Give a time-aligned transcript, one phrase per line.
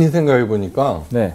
[0.00, 1.34] 가만히 생각해 보니까 네.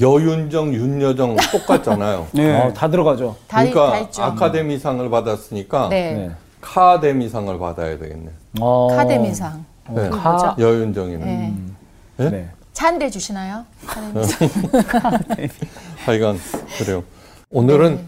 [0.00, 2.28] 여윤정, 윤여정 똑같잖아요.
[2.32, 2.58] 네.
[2.58, 3.36] 어, 다 들어가죠.
[3.46, 4.22] 다, 다 그러니까 있죠.
[4.22, 6.14] 아카데미상을 받았으니까 네.
[6.14, 6.30] 네.
[6.62, 8.30] 카데미상을 받아야 되겠네.
[8.60, 9.64] 어, 카데미상.
[9.90, 9.94] 네.
[9.94, 10.54] 그게 카- 뭐죠?
[10.58, 11.20] 여윤정이면.
[11.26, 11.54] 네.
[12.16, 12.30] 네?
[12.30, 12.48] 네.
[12.72, 13.64] 차한대 주시나요?
[13.86, 14.48] 카데미상.
[16.06, 16.38] 하여간
[16.78, 17.04] 그래요.
[17.50, 18.04] 오늘은 네.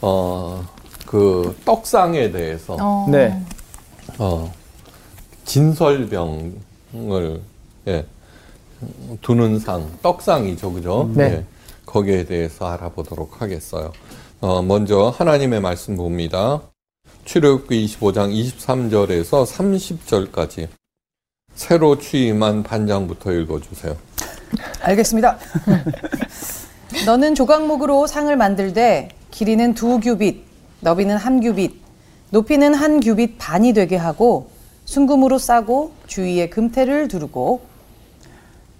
[0.00, 0.64] 어,
[1.06, 3.06] 그 떡상에 대해서 어.
[3.10, 3.38] 네.
[4.18, 4.50] 어,
[5.44, 6.54] 진설병을
[7.86, 8.06] 예,
[9.20, 11.10] 두는 상, 떡상이죠, 그죠?
[11.14, 11.24] 네.
[11.24, 11.44] 예,
[11.86, 13.92] 거기에 대해서 알아보도록 하겠어요.
[14.40, 16.60] 어, 먼저 하나님의 말씀 봅니다.
[17.24, 20.68] 출애굽기 25장 23절에서 30절까지
[21.54, 23.96] 새로 취임한 반장부터 읽어주세요.
[24.82, 25.38] 알겠습니다.
[27.06, 30.44] 너는 조각목으로 상을 만들되 길이는 두 규빗,
[30.80, 31.80] 너비는 한 규빗,
[32.30, 34.50] 높이는 한 규빗 반이 되게 하고
[34.84, 37.62] 순금으로 싸고 주위에 금태를 두르고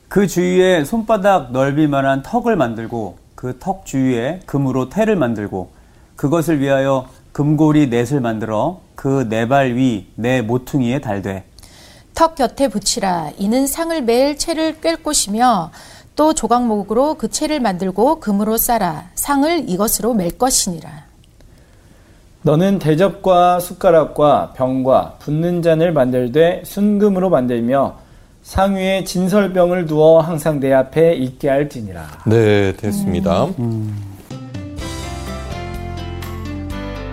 [0.08, 5.70] 그 주위에 손바닥 넓이만한 턱을 만들고 그 턱 주위에 금으로 태를 만들고
[6.16, 11.44] 그것을 위하여 금고리 넷을 만들어 그 네 발 위 네 모퉁이에 달되
[12.14, 13.32] 턱 곁에 붙이라.
[13.38, 15.72] 이는 상을 매일 채를 꿰 곳이며
[16.14, 19.10] 또 조각목으로 그 채를 만들고 금으로 싸라.
[19.16, 20.88] 상을 이것으로 맬 것이니라.
[22.42, 27.96] 너는 대접과 숟가락과 병과 붓는 잔을 만들되 순금으로 만들며
[28.44, 32.06] 상위에 진설병을 두어 항상 내 앞에 있게 할지니라.
[32.26, 33.48] 네, 됐습니다.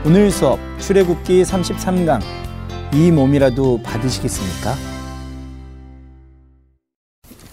[0.05, 2.21] 오늘 수업 출애굽기 33강
[2.93, 4.75] 이 몸이라도 받으시겠습니까?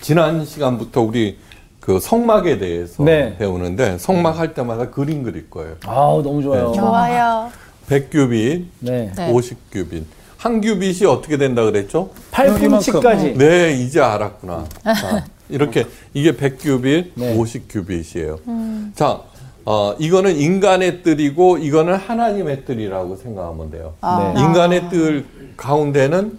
[0.00, 1.38] 지난 시간부터 우리
[1.78, 3.36] 그 성막에 대해서 네.
[3.38, 5.76] 배우는데 성막 할 때마다 그림 그릴 거예요.
[5.86, 6.70] 아우 너무 좋아요.
[6.70, 6.77] 네.
[6.77, 7.50] 좋아요.
[7.88, 9.12] 100규빗, 네.
[9.17, 9.33] 네.
[9.33, 10.17] 50규빗.
[10.38, 12.10] 한 규빗이 어떻게 된다 그랬죠?
[12.30, 13.34] 팔꿈치까지.
[13.34, 14.66] 네, 이제 알았구나.
[14.84, 15.84] 자, 이렇게
[16.14, 17.36] 이게 100규빗, 네.
[17.36, 18.94] 50규빗이에요.
[18.94, 19.20] 자,
[19.64, 23.94] 어, 이거는 인간의 뜰이고 이거는 하나님의 뜰이라고 생각하면 돼요.
[24.00, 24.32] 아.
[24.34, 24.40] 네.
[24.40, 25.26] 인간의 뜰
[25.56, 26.38] 가운데는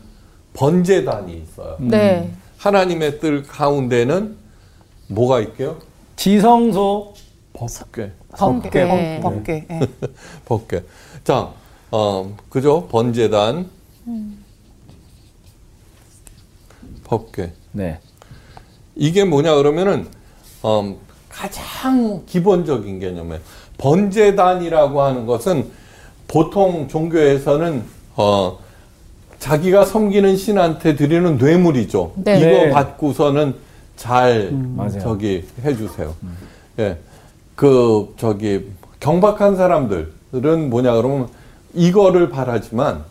[0.53, 1.75] 번제단이 있어요.
[1.79, 2.31] 네.
[2.57, 4.37] 하나님의 뜰 가운데는
[5.07, 5.77] 뭐가 있게요?
[6.15, 7.15] 지성소
[7.53, 8.11] 법궤.
[8.31, 9.19] 법계, 네.
[9.21, 9.65] 법- 법계.
[9.69, 9.79] 예.
[10.45, 10.83] 법궤.
[11.25, 11.49] 자,
[11.91, 12.87] 어, 그죠?
[12.87, 13.77] 번제단.
[17.03, 17.51] 법궤.
[17.71, 17.99] 네.
[18.95, 20.07] 이게 뭐냐 그러면은
[20.65, 20.97] 음,
[21.29, 23.39] 가장 기본적인 개념이에요.
[23.77, 25.67] 번제단이라고 하는 것은
[26.27, 27.83] 보통 종교에서는
[28.15, 28.59] 어,
[29.39, 32.13] 자기가 섬기는 신한테 드리는 뇌물이죠.
[32.17, 32.39] 네.
[32.39, 32.69] 이거 네.
[32.71, 33.55] 받고서는
[33.95, 34.99] 잘 맞아요.
[34.99, 36.13] 저기 해주세요.
[36.79, 36.97] 예,
[37.55, 38.67] 그 저기
[38.99, 41.29] 경박한 사람들은 뭐냐 그러면
[41.73, 43.03] 이거를 바라지만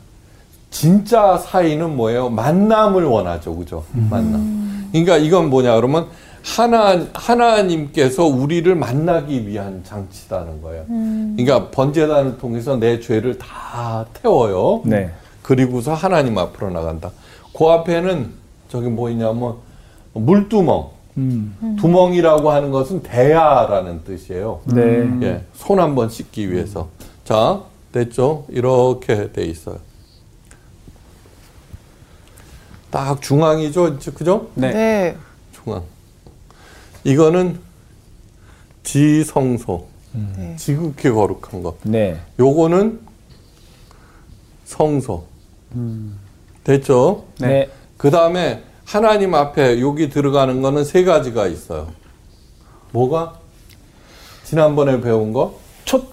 [0.70, 2.28] 진짜 사이는 뭐예요?
[2.28, 3.84] 만남을 원하죠, 그죠?
[3.92, 4.88] 만남.
[4.92, 6.06] 그러니까 이건 뭐냐 그러면
[6.44, 10.84] 하나 하나님께서 우리를 만나기 위한 장치다는 거예요.
[10.86, 14.82] 그러니까 번제단을 통해서 내 죄를 다 태워요.
[14.84, 15.10] 네.
[15.42, 17.10] 그리고서 하나님 앞으로 나간다.
[17.56, 18.30] 그 앞에는
[18.68, 19.56] 저기 뭐 있냐면
[20.12, 20.90] 물두멍.
[21.18, 21.76] 음.
[21.80, 24.60] 두멍이라고 하는 것은 대야라는 뜻이에요.
[24.66, 25.08] 네.
[25.22, 26.88] 예, 손 한번 씻기 위해서.
[27.24, 27.60] 자,
[27.92, 28.44] 됐죠?
[28.48, 29.78] 이렇게 돼 있어요.
[32.90, 34.48] 딱 중앙이죠, 그죠?
[34.54, 34.70] 네.
[34.72, 35.16] 네.
[35.52, 35.82] 중앙.
[37.04, 37.60] 이거는
[38.82, 39.86] 지성소.
[40.12, 40.56] 네.
[40.56, 41.76] 지극히 거룩한 것.
[41.82, 42.18] 네.
[42.38, 43.00] 요거는
[44.64, 45.24] 성소.
[46.64, 47.24] 됐죠?
[47.40, 47.68] 네.
[47.96, 51.88] 그 다음에 하나님 앞에 여기 들어가는 거는 세 가지가 있어요.
[52.92, 53.38] 뭐가?
[54.44, 55.58] 지난번에 배운 거?
[55.84, 56.04] 촛.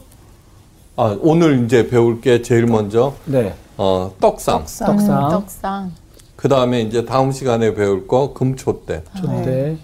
[0.97, 3.53] 아, 오늘 이제 배울 게 제일 먼저, 네.
[3.77, 4.59] 어, 떡상.
[4.59, 4.87] 떡상.
[4.87, 5.25] 떡상.
[5.25, 5.91] 음, 떡상.
[6.45, 9.01] 그 다음에 이제 다음 시간에 배울 거 금초대.
[9.19, 9.77] 촛대.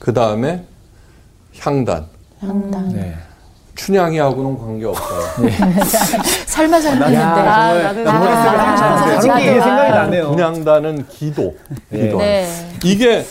[0.00, 0.64] 그 다음에
[1.60, 2.06] 향단.
[2.40, 2.88] 한단.
[2.88, 3.14] 네.
[3.76, 5.22] 춘향이하고는 관계 없어요.
[6.46, 7.48] 설마 설마 야, 했는데.
[7.48, 10.30] 아, 나는 바로 이게 아, 생각이 아, 나네요.
[10.30, 11.54] 분양단은 기도.
[11.90, 12.06] 네.
[12.06, 12.18] 기도.
[12.18, 12.48] 네.
[12.82, 13.24] 이게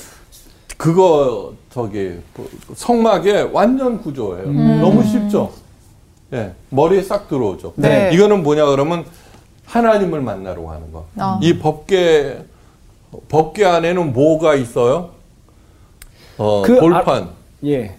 [0.77, 4.45] 그거 저기 뭐, 성막의 완전 구조예요.
[4.45, 4.79] 음.
[4.79, 5.51] 너무 쉽죠.
[6.31, 7.73] 예, 머리에 싹 들어오죠.
[7.75, 8.09] 네.
[8.13, 9.03] 이거는 뭐냐 그러면
[9.65, 11.05] 하나님을 만나러 가는 거.
[11.17, 11.39] 어.
[11.41, 12.43] 이 법계
[13.29, 15.11] 법계 안에는 뭐가 있어요?
[16.37, 17.29] 어, 그 돌판.
[17.65, 17.95] 예.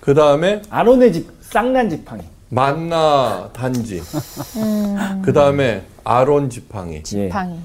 [0.00, 2.22] 그 다음에 아론의 집 쌍난 지팡이.
[2.50, 4.00] 만나 단지.
[4.56, 7.02] 음, 그 다음에 아론 지팡이.
[7.14, 7.28] 예.
[7.28, 7.58] 방이.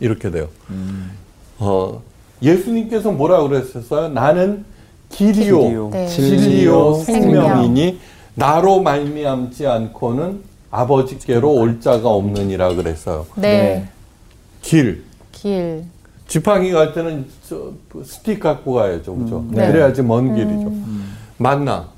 [0.00, 0.48] 이렇게 돼요.
[1.58, 2.02] 어,
[2.40, 4.08] 예수님께서 뭐라 그랬었어요?
[4.08, 4.64] 나는
[5.10, 5.90] 길이요, 길이요.
[5.92, 6.06] 네.
[6.06, 7.42] 진리요, 생명.
[7.48, 8.00] 생명이니
[8.38, 13.26] 나로 말미암지 않고는 아버지께로 올 자가 없느니라 그랬어요.
[13.34, 13.88] 네.
[14.62, 15.84] 길, 길.
[16.28, 17.72] 지팡이 갈 때는 저
[18.04, 19.44] 스틱 갖고 가야죠, 그죠?
[19.50, 19.66] 네.
[19.66, 20.72] 그래야지 먼 길이죠.
[21.38, 21.88] 만나,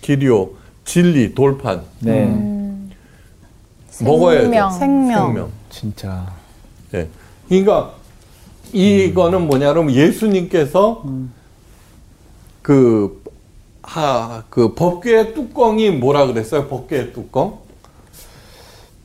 [0.00, 0.50] 길이요,
[0.84, 2.26] 진리, 돌판, 네.
[4.02, 4.44] 먹어야 돼.
[4.44, 4.70] 생명.
[4.70, 5.26] 생명.
[5.26, 5.50] 생명.
[5.70, 6.26] 진짜.
[6.94, 7.08] 예.
[7.48, 7.92] 그러니까
[8.72, 11.04] 이거는 뭐냐면 예수님께서
[12.60, 13.22] 그,
[13.86, 16.68] 하, 그 법궤의 뚜껑이 뭐라 그랬어요?
[16.68, 17.58] 법궤의 뚜껑?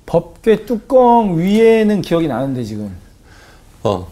[0.06, 2.96] 법궤 뚜껑 위에는 기억이 나는데 지금.
[3.84, 4.08] 어.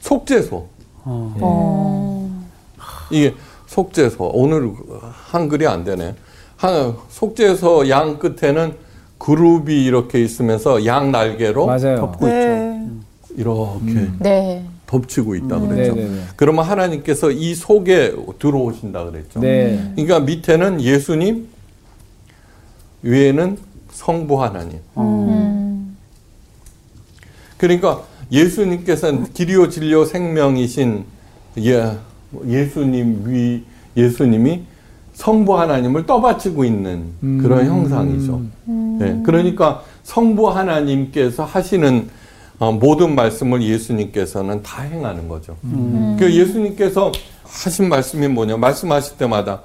[0.00, 0.68] 속죄소.
[1.04, 2.44] 어.
[3.10, 3.34] 이게
[3.66, 4.30] 속죄소.
[4.34, 4.72] 오늘
[5.30, 6.14] 한글이 안 되네.
[6.56, 8.76] 한, 속죄소 양 끝에는
[9.18, 11.96] 그룹이 이렇게 있으면서 양 날개로 맞아요.
[11.96, 12.88] 덮고 네.
[13.36, 14.67] 이렇게 네.
[14.88, 15.68] 덮치고 있다 음.
[15.68, 15.94] 그랬죠.
[15.94, 16.20] 네네네.
[16.34, 19.38] 그러면 하나님께서 이 속에 들어오신다 그랬죠.
[19.38, 19.92] 네.
[19.94, 21.46] 그러니까 밑에는 예수님,
[23.02, 23.58] 위에는
[23.92, 24.80] 성부 하나님.
[24.96, 25.96] 음.
[27.58, 28.02] 그러니까
[28.32, 31.04] 예수님께서는 길이요 진리요 생명이신
[31.58, 31.96] 예,
[32.46, 33.64] 예수님 위
[33.96, 34.62] 예수님이
[35.14, 37.06] 성부 하나님을 떠받치고 있는
[37.42, 38.42] 그런 형상이죠.
[39.00, 42.17] 예, 그러니까 성부 하나님께서 하시는 어,
[42.58, 45.56] 모든 말씀을 예수님께서는 다 행하는 거죠.
[46.18, 47.12] 그 예수님께서
[47.44, 48.56] 하신 말씀이 뭐냐?
[48.56, 49.62] 말씀하실 때마다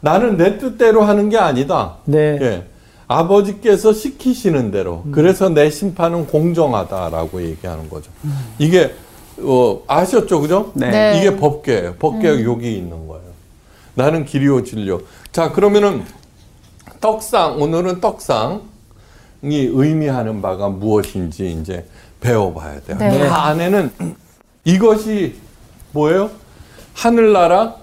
[0.00, 1.98] 나는 내 뜻대로 하는 게 아니다.
[2.04, 2.38] 네.
[2.40, 2.66] 예.
[3.06, 5.04] 아버지께서 시키시는 대로.
[5.12, 8.10] 그래서 내 심판은 공정하다라고 얘기하는 거죠.
[8.58, 8.92] 이게
[9.40, 10.72] 어, 아셨죠, 그죠?
[10.74, 10.90] 네.
[10.90, 11.18] 네.
[11.18, 11.94] 이게 법계예요.
[11.98, 13.22] 법계가 여기 있는 거예요.
[13.94, 15.02] 나는 길이요 진료.
[15.30, 16.04] 자, 그러면은
[17.00, 18.60] 떡상 오늘은 떡상이
[19.50, 21.84] 의미하는 바가 무엇인지 이제
[22.22, 22.96] 배워봐야 돼요.
[22.98, 23.18] 네.
[23.18, 23.90] 그 안에는
[24.64, 25.38] 이것이
[25.90, 26.30] 뭐예요?
[26.94, 27.76] 하늘나라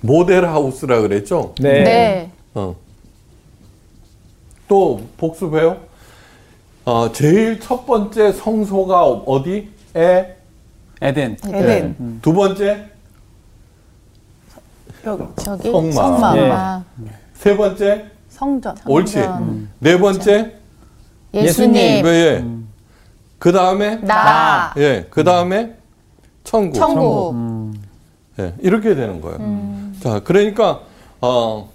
[0.00, 1.54] 모델하우스라 그랬죠?
[1.60, 1.84] 네.
[1.84, 2.32] 네.
[2.54, 2.74] 어.
[4.68, 5.80] 또 복습해요.
[6.84, 9.70] 어, 제일 첫 번째 성소가 어디?
[9.96, 10.36] 에.
[11.00, 11.36] 에덴.
[11.46, 11.90] 에덴.
[11.90, 12.20] 에.
[12.22, 12.88] 두 번째
[15.04, 15.24] 여기.
[15.36, 15.92] 저기 성막.
[15.92, 16.36] 성막.
[16.36, 16.50] 예.
[16.50, 16.84] 아,
[17.34, 18.76] 세 번째 성전.
[18.86, 19.12] 옳지.
[19.14, 19.68] 성전.
[19.80, 20.61] 네 번째
[21.34, 22.06] 예수님.
[22.06, 22.44] 예.
[23.38, 24.72] 그 다음에 나.
[24.76, 25.06] 예.
[25.10, 25.74] 그 다음에
[26.44, 26.74] 천국.
[26.74, 27.34] 천국.
[28.38, 28.54] 예.
[28.60, 29.38] 이렇게 되는 거예요.
[29.38, 29.96] 음.
[30.02, 30.80] 자, 그러니까
[31.20, 31.70] 어,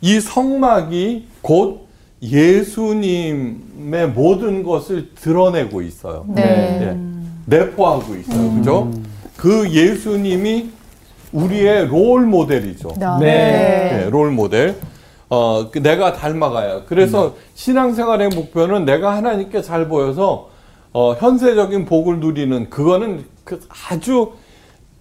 [0.00, 1.88] 이 성막이 곧
[2.22, 6.24] 예수님의 모든 것을 드러내고 있어요.
[6.28, 6.42] 네.
[6.42, 6.96] 예,
[7.46, 8.54] 내포하고 있어요.
[8.54, 8.90] 그죠?
[9.36, 10.70] 그 예수님이
[11.32, 12.94] 우리의 롤 모델이죠.
[13.20, 14.04] 네.
[14.04, 14.76] 예, 롤 모델.
[15.32, 16.82] 어, 그 내가 닮아가야.
[16.84, 20.50] 그래서 신앙생활의 목표는 내가 하나님께 잘 보여서
[20.92, 23.58] 어, 현세적인 복을 누리는 그거는 그
[23.88, 24.32] 아주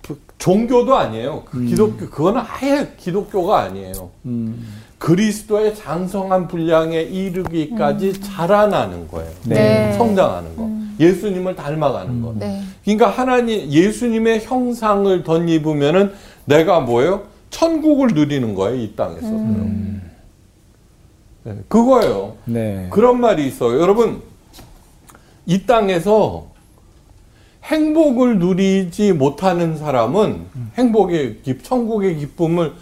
[0.02, 1.44] 그 종교도 아니에요.
[1.44, 4.10] 그 기독교 그거는 아예 기독교가 아니에요.
[4.24, 4.66] 음.
[5.00, 9.32] 그리스도의 장성한 분량에 이르기까지 자라나는 거예요.
[9.48, 9.92] 네.
[9.98, 10.70] 성장하는 거.
[10.98, 12.36] 예수님을 닮아가는 거.
[12.40, 12.62] 네.
[12.86, 16.14] 그러니까 하나님 예수님의 형상을 덧입으면은
[16.46, 17.24] 내가 뭐예요?
[17.50, 19.28] 천국을 누리는 거예요 이 땅에서.
[21.44, 22.36] 네, 그거예요.
[22.46, 22.88] 네.
[22.92, 23.80] 그런 말이 있어요.
[23.80, 24.22] 여러분
[25.46, 26.48] 이 땅에서
[27.64, 30.46] 행복을 누리지 못하는 사람은
[30.78, 32.74] 행복의 기, 천국의 기쁨을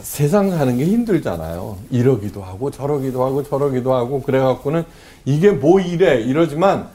[0.00, 1.78] 세상 사는 게 힘들잖아요.
[1.90, 4.84] 이러기도 하고 저러기도 하고 저러기도 하고 그래갖고는
[5.24, 6.88] 이게 뭐 이래 이러지만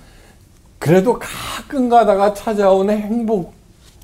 [0.80, 3.50] 그래도 가끔 가다가 찾아오는 행복이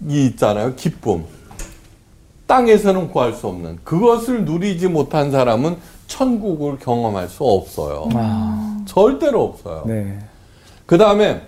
[0.07, 0.75] 있잖아요.
[0.75, 1.25] 기쁨.
[2.47, 5.77] 땅에서는 구할 수 없는 그것을 누리지 못한 사람은
[6.13, 8.07] 천국을 경험할 수 없어요.
[8.13, 8.83] 아.
[8.85, 9.83] 절대로 없어요.
[9.87, 10.19] 네.
[10.85, 11.41] 그 다음에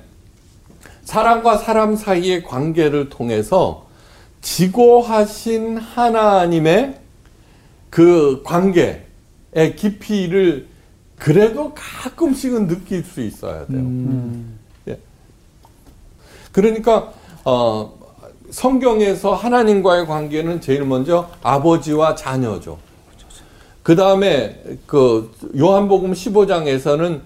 [1.03, 3.85] 사람과 사람 사이의 관계를 통해서
[4.41, 6.99] 지고하신 하나님의
[7.91, 10.67] 그 관계의 깊이를
[11.15, 13.85] 그래도 가끔씩은 느낄 수 있어야 돼요.
[14.87, 14.97] 예.
[16.51, 17.93] 그러니까 어,
[18.49, 22.79] 성경에서 하나님과의 관계는 제일 먼저 아버지와 자녀죠.
[23.85, 27.21] 그 다음에 그 요한복음 15장에서는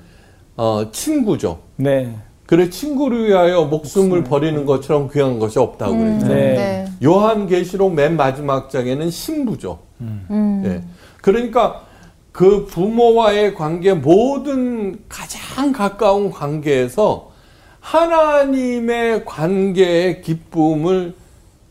[0.58, 1.60] 어, 친구죠.
[1.78, 2.13] 네.
[2.46, 6.28] 그래 친구를 위하여 목숨을 버리는 것처럼 귀한 것이 없다고 그랬죠.
[6.28, 6.36] 네.
[6.36, 6.86] 네.
[7.01, 9.80] 요한계시록 맨 마지막 장에는 신부죠.
[10.01, 10.63] 음.
[10.66, 10.84] 예.
[11.22, 11.86] 그러니까
[12.34, 17.32] 그 부모와의 관계 모든 가장 가까운 관계에서
[17.80, 21.16] 하나님의 관계의 기쁨을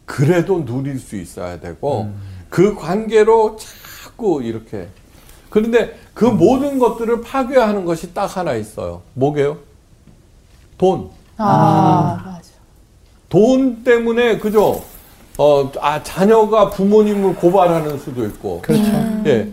[0.06, 2.10] 그래도 누릴 수 있어야 되고
[2.48, 3.58] 그 관계로
[4.18, 4.88] 자꾸 이렇게
[5.48, 9.00] 그런데 그 모든 것들을 파괴하는 것이 딱 하나 있어요.
[9.14, 9.56] 뭐게요?
[10.76, 11.08] 돈.
[11.38, 12.50] 아, 맞아.
[13.28, 14.82] 돈 때문에 그죠?
[15.38, 18.60] 어, 아 자녀가 부모님을 고발하는 수도 있고.
[18.60, 18.90] 그렇죠.
[19.26, 19.50] 예.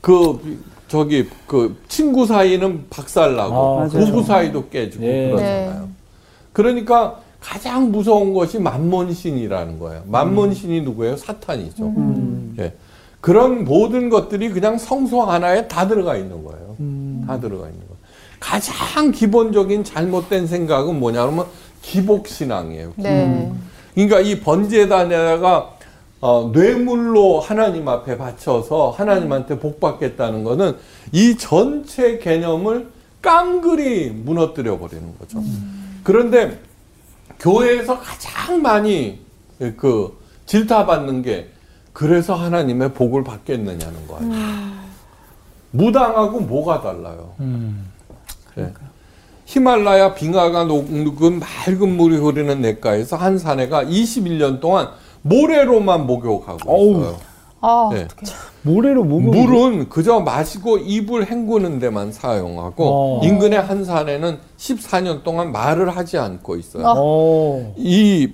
[0.00, 4.22] 그 저기 그 친구 사이는 박살나고 아, 부부 그렇죠.
[4.24, 5.28] 사이도 깨지고 예.
[5.30, 5.88] 그러잖아요.
[6.52, 10.02] 그러니까 가장 무서운 것이 만몬신이라는 거예요.
[10.06, 11.16] 만몬신이 누구예요?
[11.16, 11.84] 사탄이죠.
[11.84, 12.56] 음.
[12.58, 12.74] 예.
[13.28, 16.76] 그런 모든 것들이 그냥 성소 하나에 다 들어가 있는 거예요.
[17.26, 17.98] 다 들어가 있는 거예요.
[18.40, 21.44] 가장 기본적인 잘못된 생각은 뭐냐 그러면
[21.82, 22.94] 기복신앙이에요.
[22.96, 23.52] 네.
[23.94, 25.74] 그러니까 이 번제단에다가
[26.22, 30.78] 어, 뇌물로 하나님 앞에 바쳐서 하나님한테 복 받겠다는 것은
[31.12, 32.88] 이 전체 개념을
[33.20, 35.42] 깡그리 무너뜨려 버리는 거죠.
[36.02, 36.58] 그런데
[37.38, 39.20] 교회에서 가장 많이
[39.76, 40.16] 그
[40.46, 41.50] 질타받는 게
[41.98, 44.32] 그래서 하나님의 복을 받겠느냐는 거예요.
[45.72, 47.32] 무당하고 뭐가 달라요?
[47.40, 47.90] 음.
[48.56, 48.72] 예.
[49.46, 54.90] 히말라야 빙하가 녹은 맑은 물이 흐르는 냇가에서 한 사내가 21년 동안
[55.22, 57.00] 모래로만 목욕하고 어우.
[57.00, 57.16] 있어요.
[57.62, 58.06] 아, 예.
[58.62, 63.20] 모래로 목을 물은 그저 마시고 입을 헹구는 데만 사용하고 어.
[63.24, 66.86] 인근의 한 사내는 14년 동안 말을 하지 않고 있어요.
[66.86, 66.94] 어.
[66.96, 67.74] 어.
[67.76, 68.32] 이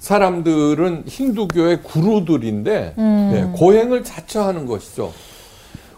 [0.00, 3.32] 사람들은 힌두교의 구루들인데 음.
[3.34, 5.12] 예, 고행을 자처하는 것이죠.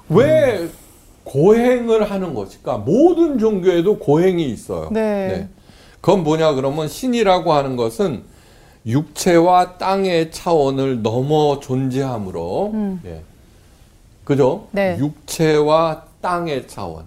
[0.08, 0.68] 왜
[1.24, 2.78] 고행을 하는 것일까?
[2.78, 4.90] 모든 종교에도 고행이 있어요.
[4.92, 5.48] 네.
[6.00, 8.24] 그건 뭐냐 그러면 신이라고 하는 것은
[8.84, 13.00] 육체와 땅의 차원을 넘어 존재하므로 음.
[13.04, 13.22] 예.
[14.24, 14.66] 그죠?
[14.72, 14.98] 네.
[14.98, 17.04] 육체와 땅의 차원.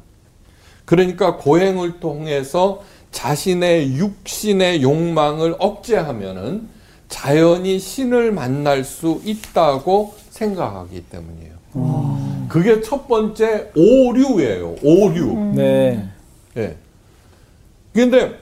[0.85, 6.69] 그러니까 고행을 통해서 자신의 육신의 욕망을 억제하면은
[7.09, 11.55] 자연히 신을 만날 수 있다고 생각하기 때문이에요.
[12.49, 14.75] 그게 첫 번째 오류예요.
[14.83, 15.33] 오류.
[15.55, 16.07] 네.
[16.57, 16.75] 예.
[17.93, 18.39] 근데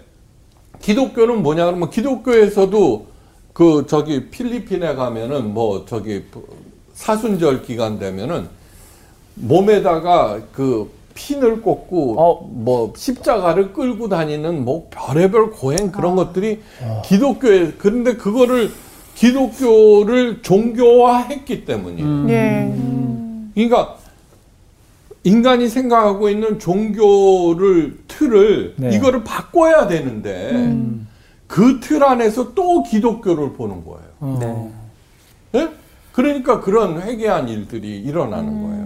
[0.82, 3.08] 기독교는 뭐냐 그러면 기독교에서도
[3.54, 6.24] 그 저기 필리핀에 가면은 뭐 저기
[6.94, 8.48] 사순절 기간 되면은
[9.36, 12.50] 몸에다가 그 핀을 꽂고 어.
[12.52, 16.62] 뭐 십자가를 끌고 다니는 뭐 별의별 고행 그런 것들이
[17.06, 18.72] 기독교에 그런데 그거를
[19.16, 22.30] 기독교를 종교화했기 때문이에요.
[22.30, 22.76] 예.
[23.54, 23.98] 그러니까
[25.24, 28.96] 인간이 생각하고 있는 종교를 틀을 네.
[28.96, 30.76] 이거를 바꿔야 되는데
[31.48, 34.10] 그틀 안에서 또 기독교를 보는 거예요.
[34.20, 34.38] 어.
[35.52, 35.62] 네.
[35.62, 35.70] 예?
[36.12, 38.83] 그러니까 그런 회개한 일들이 일어나는 거예요.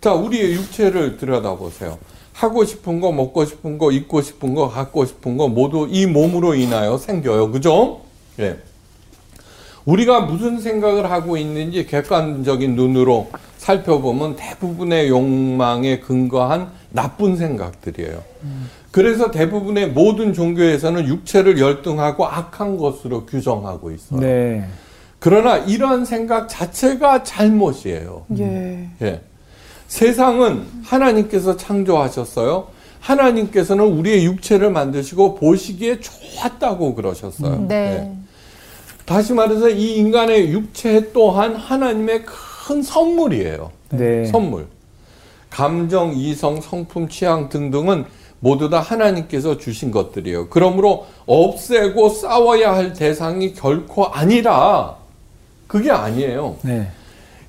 [0.00, 1.98] 자, 우리의 육체를 들여다보세요.
[2.32, 6.54] 하고 싶은 거, 먹고 싶은 거, 입고 싶은 거, 갖고 싶은 거 모두 이 몸으로
[6.54, 7.50] 인하여 생겨요.
[7.50, 8.02] 그죠?
[8.38, 8.58] 예.
[9.84, 18.22] 우리가 무슨 생각을 하고 있는지 객관적인 눈으로 살펴보면 대부분의 욕망에 근거한 나쁜 생각들이에요.
[18.92, 24.20] 그래서 대부분의 모든 종교에서는 육체를 열등하고 악한 것으로 규정하고 있어요.
[24.20, 24.64] 네.
[25.18, 28.26] 그러나 이러한 생각 자체가 잘못이에요.
[28.38, 28.90] 예.
[29.02, 29.20] 예.
[29.88, 32.68] 세상은 하나님께서 창조하셨어요.
[33.00, 37.66] 하나님께서는 우리의 육체를 만드시고 보시기에 좋았다고 그러셨어요.
[37.66, 37.74] 네.
[37.74, 38.12] 예.
[39.06, 43.70] 다시 말해서 이 인간의 육체 또한 하나님의 큰 선물이에요.
[43.90, 44.26] 네.
[44.26, 44.66] 선물.
[45.48, 48.04] 감정, 이성, 성품, 취향 등등은
[48.40, 50.48] 모두 다 하나님께서 주신 것들이에요.
[50.50, 54.96] 그러므로 없애고 싸워야 할 대상이 결코 아니라
[55.66, 56.56] 그게 아니에요.
[56.62, 56.90] 네.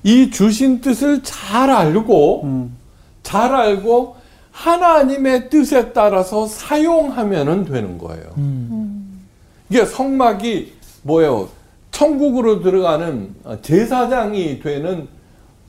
[0.02, 2.76] 이 주신 뜻을 잘 알고 음.
[3.22, 4.16] 잘 알고
[4.50, 8.24] 하나님의 뜻에 따라서 사용하면은 되는 거예요.
[8.36, 9.20] 음.
[9.68, 11.48] 이게 성막이 뭐예요?
[11.90, 15.08] 천국으로 들어가는 제사장이 되는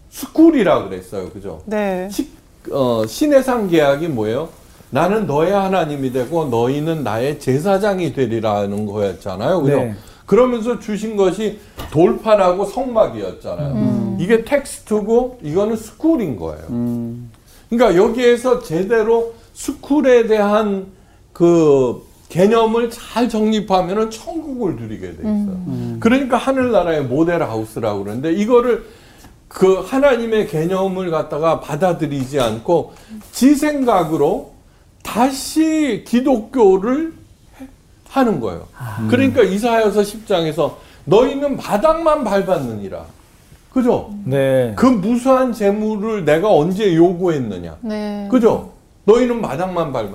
[0.09, 1.29] school이라 그랬어요.
[1.29, 1.61] 그죠?
[1.65, 2.09] 네.
[2.11, 2.29] 시,
[2.71, 4.49] 어, 시내산 계약이 뭐예요?
[4.89, 9.61] 나는 너의 하나님이 되고 너희는 나의 제사장이 되리라는 거였잖아요.
[9.61, 9.77] 그죠?
[9.77, 9.95] 네.
[10.35, 11.59] 그러면서 주신 것이
[11.91, 14.15] 돌판하고 성막이었잖아요.
[14.17, 16.67] 이게 텍스트고 이거는 school인 거예요.
[16.69, 17.29] 음.
[17.69, 20.87] 그러니까 여기에서 제대로 스쿨에 대한
[21.33, 25.97] 그 개념을 잘 정립하면은 천국을 누리게 돼 있어요.
[25.99, 28.85] 그러니까 하늘나라의 모델 하우스라고 그러는데 이거를
[29.49, 32.93] 그 하나님의 개념을 갖다가 받아들이지 않고
[33.33, 34.53] 지 생각으로
[35.03, 37.20] 다시 기독교를 해-
[38.11, 38.67] 하는 거예요.
[39.09, 40.75] 그러니까 이사야서 10장에서
[41.05, 43.05] 너희는 바닥만 밟았느니라.
[43.73, 44.13] 그죠?
[44.25, 44.73] 네.
[44.75, 47.77] 그 무수한 재물을 내가 언제 요구했느냐.
[47.81, 48.27] 네.
[48.29, 48.71] 그죠?
[49.05, 50.09] 너희는 마당만 밟아.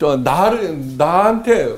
[0.00, 1.76] 저 나를 나한테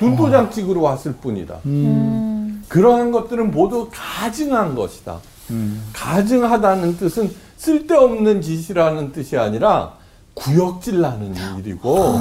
[0.00, 1.56] 눈도장 찍으러 왔을 뿐이다.
[1.66, 2.64] 음.
[2.68, 5.18] 그러한 것들은 모두 가증한 것이다.
[5.50, 5.82] 음.
[5.92, 9.94] 가증하다는 뜻은 쓸데없는 짓이라는 뜻이 아니라
[10.36, 12.14] 구역질 나는 일이고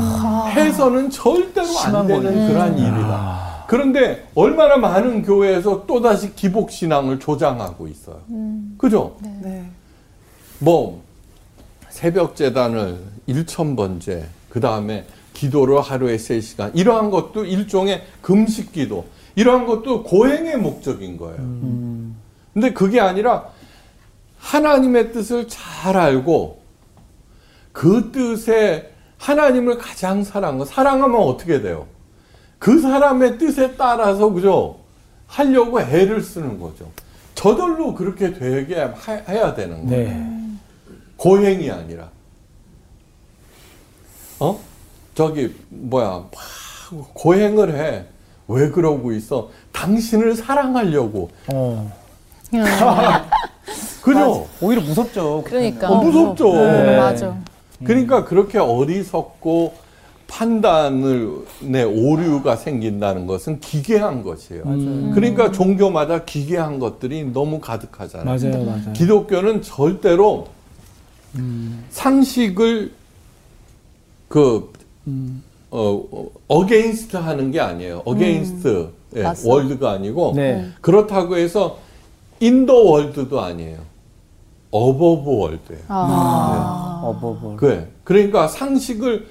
[0.50, 2.48] 해서는 절대로 안 되는 거네.
[2.48, 3.66] 그러한 일이다.
[3.68, 8.22] 그런데 얼마나 많은 교회에서 또다시 기복신앙을 조장하고 있어요.
[8.78, 9.18] 그죠?
[9.42, 9.66] 네.
[10.60, 11.02] 뭐
[11.90, 19.06] 새벽 재단을 1천번째, 그 다음에 기도를 하루에 3시간, 이러한 것도 일종의 금식 기도,
[19.36, 21.38] 이러한 것도 고행의 목적인 거예요.
[22.54, 23.46] 근데 그게 아니라
[24.40, 26.62] 하나님의 뜻을 잘 알고
[27.76, 31.88] 그 뜻에 하나님을 가장 사랑하고 사랑하면 어떻게 돼요?
[32.58, 34.78] 그 사람의 뜻에 따라서 그죠?
[35.28, 36.90] 하려고 애를 쓰는 거죠.
[37.36, 40.08] 저절로 그렇게 되게 하- 해야 되는 거예요.
[40.10, 40.32] 네.
[41.18, 42.08] 고행이 아니라.
[44.40, 44.58] 어?
[45.14, 46.32] 저기 뭐야 막
[47.14, 48.06] 고행을 해.
[48.48, 49.50] 왜 그러고 있어?
[49.74, 51.30] 당신을 사랑하려고.
[51.54, 51.92] 어.
[54.02, 54.48] 그죠?
[54.62, 55.44] 오히려 무섭죠.
[55.46, 55.90] 그러니까.
[55.90, 56.54] 어, 무섭죠.
[56.54, 56.98] 네.
[56.98, 57.36] 맞아.
[57.84, 59.74] 그러니까 그렇게 어리석고
[60.28, 64.64] 판단을 내 오류가 생긴다는 것은 기괴한 것이에요.
[65.14, 68.26] 그러니까 종교마다 기괴한 것들이 너무 가득하잖아요.
[68.26, 68.94] 맞아요, 맞아요.
[68.94, 70.48] 기독교는 절대로
[71.90, 72.92] 상식을
[74.28, 74.72] 그
[75.72, 78.02] 어, 어, against 하는 게 아니에요.
[78.06, 79.48] against 예, 맞어.
[79.48, 80.70] world가 아니고 네.
[80.82, 81.80] 그렇다고 해서
[82.40, 83.80] in the world도 아니에요.
[84.76, 85.82] above world예요.
[85.88, 87.02] 아.
[87.04, 87.56] above.
[87.56, 87.88] 그래.
[88.04, 89.28] 그러니까 상식을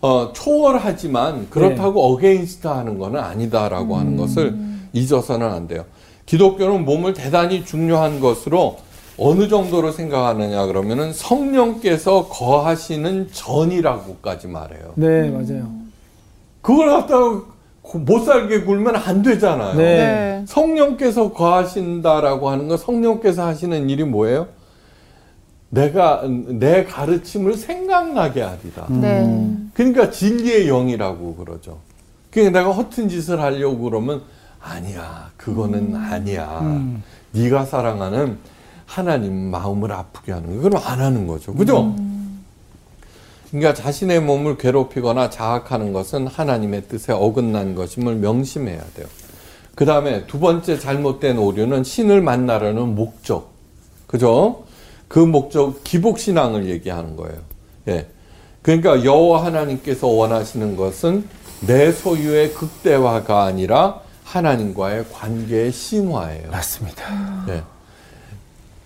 [0.00, 4.56] 어, 초월하지만 그렇다고 against 하는 거는 아니다라고 하는 것을
[4.92, 5.84] 잊어서는 안 돼요.
[6.26, 8.76] 기독교는 몸을 대단히 중요한 것으로
[9.18, 14.92] 어느 정도로 생각하느냐 그러면은 성령께서 거하시는 전이라고까지 말해요.
[14.94, 15.66] 네, 맞아요.
[16.62, 17.42] 그걸 갖다가
[17.82, 19.74] 고- 못 살게 굴면 안 되잖아요.
[19.76, 19.82] 네.
[19.96, 20.44] 네.
[20.46, 24.46] 성령께서 거하신다라고 하는 건 성령께서 하시는 일이 뭐예요?
[25.70, 28.86] 내가 내 가르침을 생각나게 하리라.
[28.88, 29.56] 네.
[29.74, 31.78] 그러니까 진리의 영이라고 그러죠.
[32.30, 34.22] 그러니까 내가 허튼 짓을 하려고 그러면
[34.60, 36.60] 아니야, 그거는 아니야.
[36.62, 37.02] 음.
[37.32, 38.38] 네가 사랑하는
[38.86, 40.62] 하나님 마음을 아프게 하는 거.
[40.62, 41.54] 그럼 안 하는 거죠.
[41.54, 41.94] 그죠?
[43.50, 49.06] 그러니까 자신의 몸을 괴롭히거나 자학하는 것은 하나님의 뜻에 어긋난 것임을 명심해야 돼요.
[49.74, 53.52] 그 다음에 두 번째 잘못된 오류는 신을 만나려는 목적.
[54.06, 54.64] 그죠?
[55.08, 57.38] 그 목적, 기복 신앙을 얘기하는 거예요.
[57.88, 58.06] 예.
[58.62, 61.24] 그러니까 여호와 하나님께서 원하시는 것은
[61.66, 66.50] 내 소유의 극대화가 아니라 하나님과의 관계의 심화예요.
[66.50, 67.02] 맞습니다.
[67.48, 67.62] 예.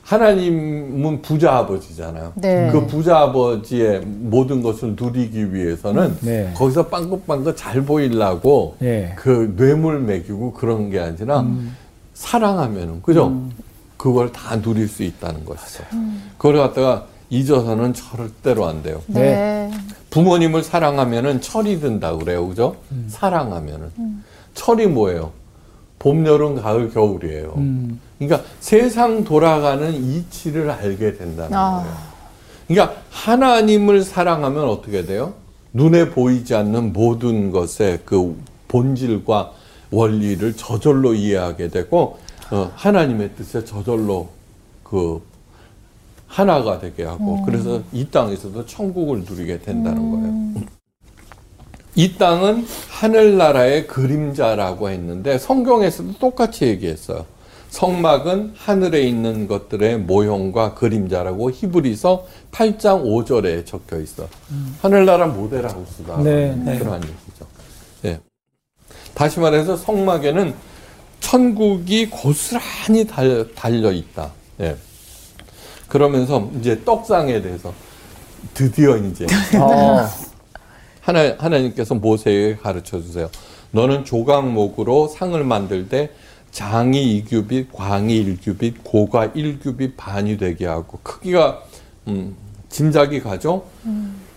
[0.05, 2.33] 하나님은 부자 아버지잖아요.
[2.35, 2.69] 네.
[2.71, 6.53] 그 부자 아버지의 모든 것을 누리기 위해서는 네.
[6.55, 9.15] 거기서 빵긋빵긋 잘 보이려고 네.
[9.17, 11.47] 그 뇌물 먹이고 그런 게 아니라
[12.15, 13.33] 사랑하면은 그죠?
[14.03, 15.85] 그걸 다 누릴 수 있다는 것이죠.
[16.37, 19.01] 그걸 갖다가 잊어서는 절대로 안 돼요.
[19.07, 19.71] 네.
[20.11, 22.49] 부모님을 사랑하면은 철이 든다 그래요.
[22.49, 22.75] 그죠?
[23.07, 23.93] 사랑하면은.
[24.55, 25.31] 철이 뭐예요?
[26.01, 27.55] 봄, 여름, 가을, 겨울이에요.
[27.59, 28.01] 음.
[28.19, 31.85] 그러니까 세상 돌아가는 이치를 알게 된다는 아.
[31.85, 31.97] 거예요.
[32.67, 35.35] 그러니까 하나님을 사랑하면 어떻게 돼요?
[35.73, 38.37] 눈에 보이지 않는 모든 것의 그
[38.67, 39.53] 본질과
[39.93, 42.19] 원리를 저절로 이해하게 되고
[42.53, 44.29] 어, 하나님의 뜻에 저절로
[44.85, 45.23] 그
[46.27, 50.67] 하나가 되게 하고 그래서 이 땅에서도 천국을 누리게 된다는 거예요.
[51.95, 57.25] 이 땅은 하늘나라의 그림자라고 했는데 성경에서도 똑같이 얘기했어요.
[57.71, 64.29] 성막은 하늘에 있는 것들의 모형과 그림자라고 히브리서 8장 5절에 적혀 있어.
[64.83, 66.19] 하늘나라 모델하우스다.
[66.23, 66.79] 네, 네.
[66.79, 67.47] 그런 얘기죠.
[68.05, 68.21] 예.
[69.15, 70.55] 다시 말해서 성막에는
[71.23, 74.33] 천국이 고스란히 달, 달려 있다.
[74.61, 74.77] 예.
[75.89, 77.73] 그러면서 이제 떡상에 대해서
[78.53, 79.27] 드디어 이제
[79.59, 80.07] 어.
[81.01, 83.31] 하나, 하나님께서 모세에게 가르쳐 주세요.
[83.71, 86.11] 너는 조각목으로 상을 만들 때
[86.51, 91.63] 장이 2규빗, 광이 1규빗, 고가 1규빗 반이 되게 하고 크기가
[92.09, 92.37] 음,
[92.69, 93.65] 짐작이 가죠.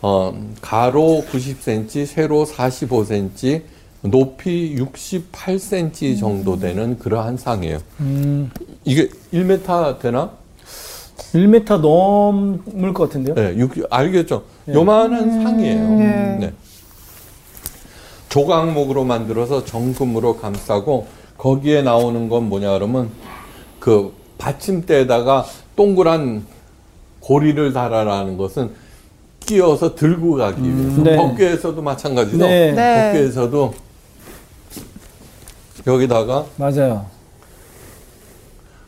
[0.01, 3.63] 어, 가로 90cm, 세로 45cm,
[4.09, 7.79] 높이 68cm 정도 되는 그러한 상이에요.
[7.99, 8.51] 음,
[8.83, 10.31] 이게 1m 되나?
[11.33, 13.35] 1m 넘을 것 같은데요?
[13.35, 14.43] 네, 육, 알겠죠?
[14.69, 15.89] 요만한 상이에요.
[16.39, 16.53] 네.
[18.29, 23.09] 조각목으로 만들어서 정금으로 감싸고 거기에 나오는 건 뭐냐 그러면
[23.79, 26.45] 그 받침대에다가 동그란
[27.21, 28.71] 고리를 달아라는 것은
[29.39, 31.15] 끼워서 들고 가기 위해서 네.
[31.15, 32.37] 법궤에서도 마찬가지죠.
[32.37, 32.71] 네.
[32.71, 33.11] 네.
[33.11, 33.73] 법궤에서도
[35.87, 37.05] 여기다가 맞아요.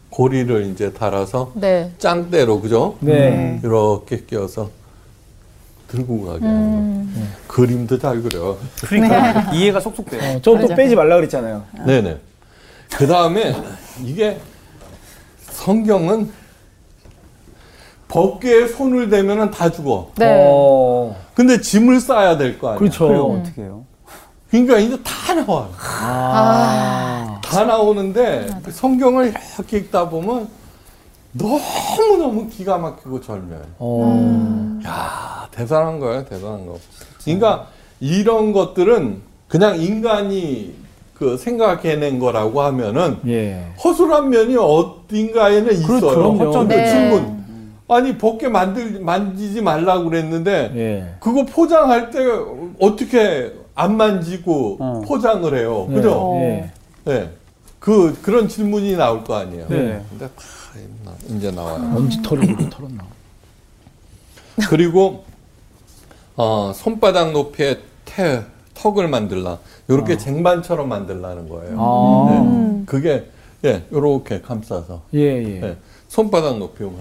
[0.09, 1.91] 고리를 이제 달아서 네.
[1.99, 2.95] 짱대로 그죠?
[3.01, 3.59] 네.
[3.63, 4.69] 이렇게 끼워서
[5.87, 7.21] 들고 가게 하는 거.
[7.53, 8.57] 그림도 잘 그려.
[8.87, 10.21] 그러니까 이해가 쏙쏙 돼요.
[10.37, 11.63] 어, 저또 빼지 말라 그랬잖아요.
[11.85, 12.17] 네네.
[12.97, 13.55] 그 다음에
[14.03, 14.39] 이게
[15.51, 16.31] 성경은
[18.07, 20.11] 법궤에 손을 대면은 다 죽어.
[20.15, 20.45] 네.
[20.49, 22.79] 어, 근데 짐을 싸야 될 거 아니야.
[22.79, 23.07] 그렇죠.
[23.07, 23.85] 그럼 어떻게 해요?
[24.49, 25.69] 그러니까 이제 다 나와요.
[25.77, 27.41] 아.
[27.43, 30.47] 다 나오는데 성경을 이렇게 읽다 보면
[31.33, 33.61] 너무너무 기가 막히고 절묘해.
[33.79, 34.79] 어.
[34.85, 36.77] 야 대단한 거예요, 대단한 거.
[37.23, 37.67] 그러니까
[37.99, 40.75] 이런 것들은 그냥 인간이
[41.13, 43.65] 그 생각해낸 거라고 하면은 예.
[43.83, 45.99] 허술한 면이 어딘가에는 있어요.
[45.99, 46.49] 그럼요.
[46.49, 46.89] 어쩐 네.
[46.89, 47.37] 질문.
[47.89, 51.15] 아니 벗게 만들 만지지 말라고 그랬는데 예.
[51.19, 52.19] 그거 포장할 때
[52.79, 55.01] 어떻게 안 만지고 어.
[55.05, 56.33] 포장을 해요, 그죠?
[56.41, 56.71] 예.
[57.05, 57.29] 네.
[57.79, 59.67] 그 그런 질문이 나올 거 아니에요.
[59.69, 60.03] 네.
[60.09, 61.77] 근데 다 이제 나와요.
[61.77, 63.05] 먼지 털을 털었나?
[64.67, 65.23] 그리고
[66.35, 69.59] 어, 손바닥 높이의 태, 턱을 만들라.
[69.91, 71.75] 요렇게 쟁반처럼 만들라는 거예요.
[71.77, 72.29] 아.
[72.31, 72.83] 네.
[72.87, 73.29] 그게
[73.63, 75.59] 예, 요렇게 감싸서 예, 예.
[75.59, 75.77] 네.
[76.07, 76.95] 손바닥 높이만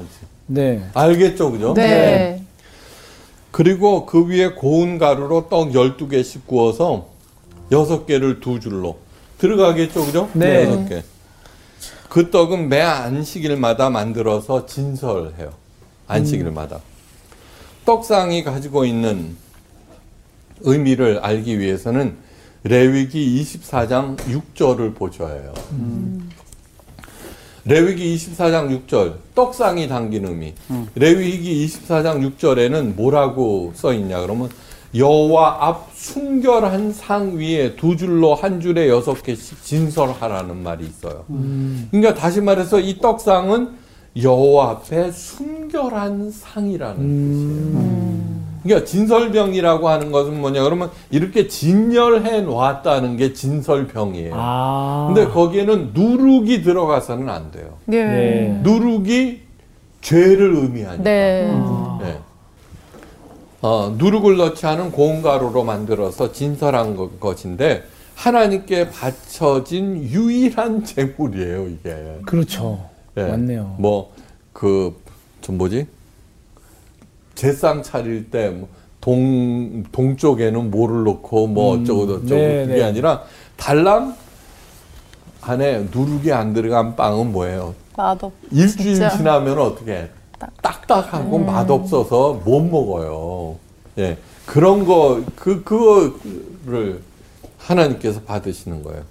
[0.46, 0.82] 네.
[0.92, 1.72] 알겠죠, 그죠?
[1.72, 2.42] 네.
[3.56, 7.08] 그리고 그 위에 고운 가루로 떡 12개씩 구워서
[7.70, 8.98] 6개를 두 줄로
[9.38, 10.28] 들어가겠죠, 그죠?
[10.34, 10.66] 네.
[10.66, 11.02] 6개.
[12.10, 15.54] 그 떡은 매 안식일마다 만들어서 진설해요.
[16.06, 16.80] 안식일마다.
[17.86, 19.38] 떡상이 가지고 있는
[20.60, 22.14] 의미를 알기 위해서는
[22.62, 25.54] 레위기 24장 6절을 보셔야 해요.
[27.66, 30.54] 레위기 24장 6절 떡상이 담긴 의미.
[30.94, 34.48] 레위기 24장 6절에는 뭐라고 써 있냐 그러면
[34.94, 41.24] 여호와 앞 순결한 상 위에 두 줄로 한 줄에 여섯 개씩 진설하라는 말이 있어요.
[41.90, 43.70] 그러니까 다시 말해서 이 떡상은
[44.22, 48.15] 여호와 앞에 순결한 상이라는 뜻이에요.
[48.66, 54.32] 그러니까 진설병이라고 하는 것은 뭐냐 그러면 이렇게 진열해 놨다는 게 진설병이에요.
[54.34, 55.12] 아.
[55.12, 57.74] 근데 거기에는 누룩이 들어가서는 안 돼요.
[57.84, 58.04] 네.
[58.04, 58.60] 네.
[58.62, 59.40] 누룩이
[60.00, 61.02] 죄를 의미하니까.
[61.02, 61.50] 네.
[62.02, 62.18] 네.
[63.62, 67.82] 어, 누룩을 넣지 않은 고운 가루로 만들어서 진설한 것- 것인데
[68.14, 72.18] 하나님께 바쳐진 유일한 제물이에요 이게.
[72.26, 72.80] 그렇죠.
[73.16, 73.22] 예.
[73.22, 73.76] 맞네요.
[73.78, 74.10] 뭐
[74.52, 74.94] 그
[75.42, 75.86] 좀 뭐지?
[77.36, 78.66] 제상 차릴 때 뭐
[79.06, 82.82] 동 동쪽에는 뭐를 넣고 뭐 음, 어쩌고 저쩌고 네, 그게 네.
[82.82, 83.22] 아니라
[83.56, 84.16] 달랑
[85.42, 87.72] 안에 누룩이 안 들어간 빵은 뭐예요?
[87.96, 88.32] 맛없.
[88.50, 89.10] 일주일 진짜.
[89.10, 90.08] 지나면 어떻게 해?
[90.60, 93.56] 딱딱하고 맛없어서 못 먹어요.
[93.98, 94.18] 예.
[94.44, 97.00] 그런 거, 그, 그거를
[97.58, 99.02] 하나님께서 받으시는 거예요.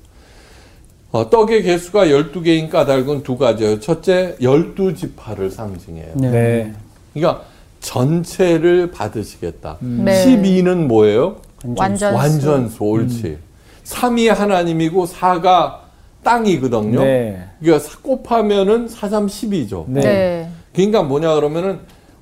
[1.11, 3.79] 어, 떡의 개수가 12개인 까닭은 두 가지예요.
[3.79, 6.15] 첫째, 12지파를 상징해요.
[6.15, 6.73] 네.
[7.13, 7.45] 그러니까
[7.85, 9.77] 전체를 받으시겠다.
[9.79, 10.25] 네.
[10.25, 11.35] 12는 뭐예요?
[11.63, 12.15] 완전수.
[12.17, 13.37] 완전수, 옳지.
[13.83, 15.75] 3이 하나님이고 4가
[16.23, 16.99] 땅이거든요.
[17.03, 17.47] 네.
[17.59, 19.85] 그러니까 사- 곱하면은 4, 3, 12죠.
[19.87, 20.01] 네.
[20.01, 20.49] 네.
[20.73, 21.79] 그러니까 뭐냐 그러면은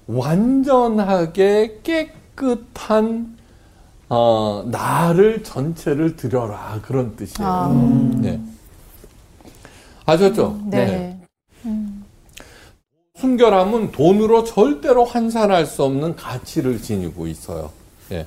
[0.08, 3.38] 완전하게 깨끗한
[4.10, 7.49] 어, 나를 전체를 드려라 그런 뜻이에요.
[7.49, 8.12] 아.
[8.17, 8.39] 네.
[10.06, 10.60] 아셨죠?
[10.65, 11.12] 네.
[13.28, 17.70] 순결함은 돈으로 절대로 환산할 수 없는 가치를 지니고 있어요.
[18.12, 18.26] 예.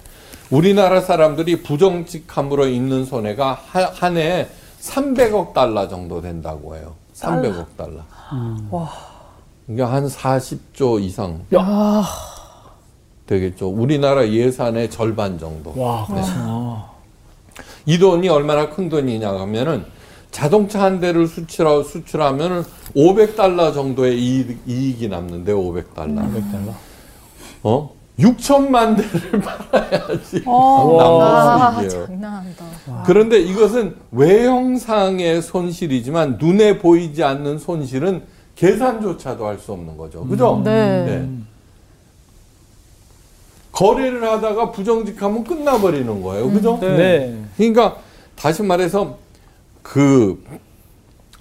[0.48, 4.48] 우리나라 사람들이 부정직함으로 입는 손해가 하- 한 해에
[4.80, 6.94] 300억 달러 정도 된다고 해요.
[7.14, 7.96] 300억 달러.
[8.70, 8.90] 와.
[9.66, 12.02] 그러니까 한 40조 이상 야.
[13.26, 13.68] 되겠죠.
[13.68, 15.74] 우리나라 예산의 절반 정도.
[15.76, 16.86] 와, 그렇구나.
[17.84, 19.84] 이 돈이 얼마나 큰 돈이냐 하면은
[20.40, 22.62] 자동차 한 대를 수출하, 수출하면은
[22.94, 26.18] 500달러 정도의 이익, 이익이 남는데 500달러.
[26.30, 26.72] 500달러.
[27.62, 27.90] 어?
[28.18, 31.00] 6천만 대를 팔아야지 어.
[31.00, 32.06] 아, 남는 수익이에요.
[32.06, 32.64] 장난한다.
[33.06, 38.24] 그런데 이것은 외형상의 손실이지만 눈에 보이지 않는 손실은
[38.56, 40.22] 계산조차도 할 수 없는 거죠.
[40.26, 40.60] 그죠?
[40.62, 41.30] 네.
[43.72, 46.50] 거래를 하다가 부정직하면 끝나버리는 거예요.
[46.50, 46.78] 그죠?
[46.78, 47.42] 네.
[47.56, 47.96] 그러니까
[48.34, 49.16] 다시 말해서
[49.86, 50.42] 그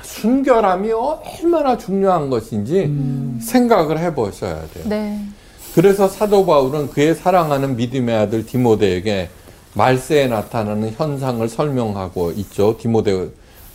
[0.04, 2.94] 순결함이 얼마나 중요한 것인지
[3.42, 4.86] 생각을 해보셔야 돼요.
[4.88, 5.20] 네.
[5.74, 9.30] 그래서 사도 바울은 그의 사랑하는 믿음의 아들 디모데에게
[9.74, 12.78] 말세에 나타나는 현상을 설명하고 있죠.
[12.78, 13.30] 디모데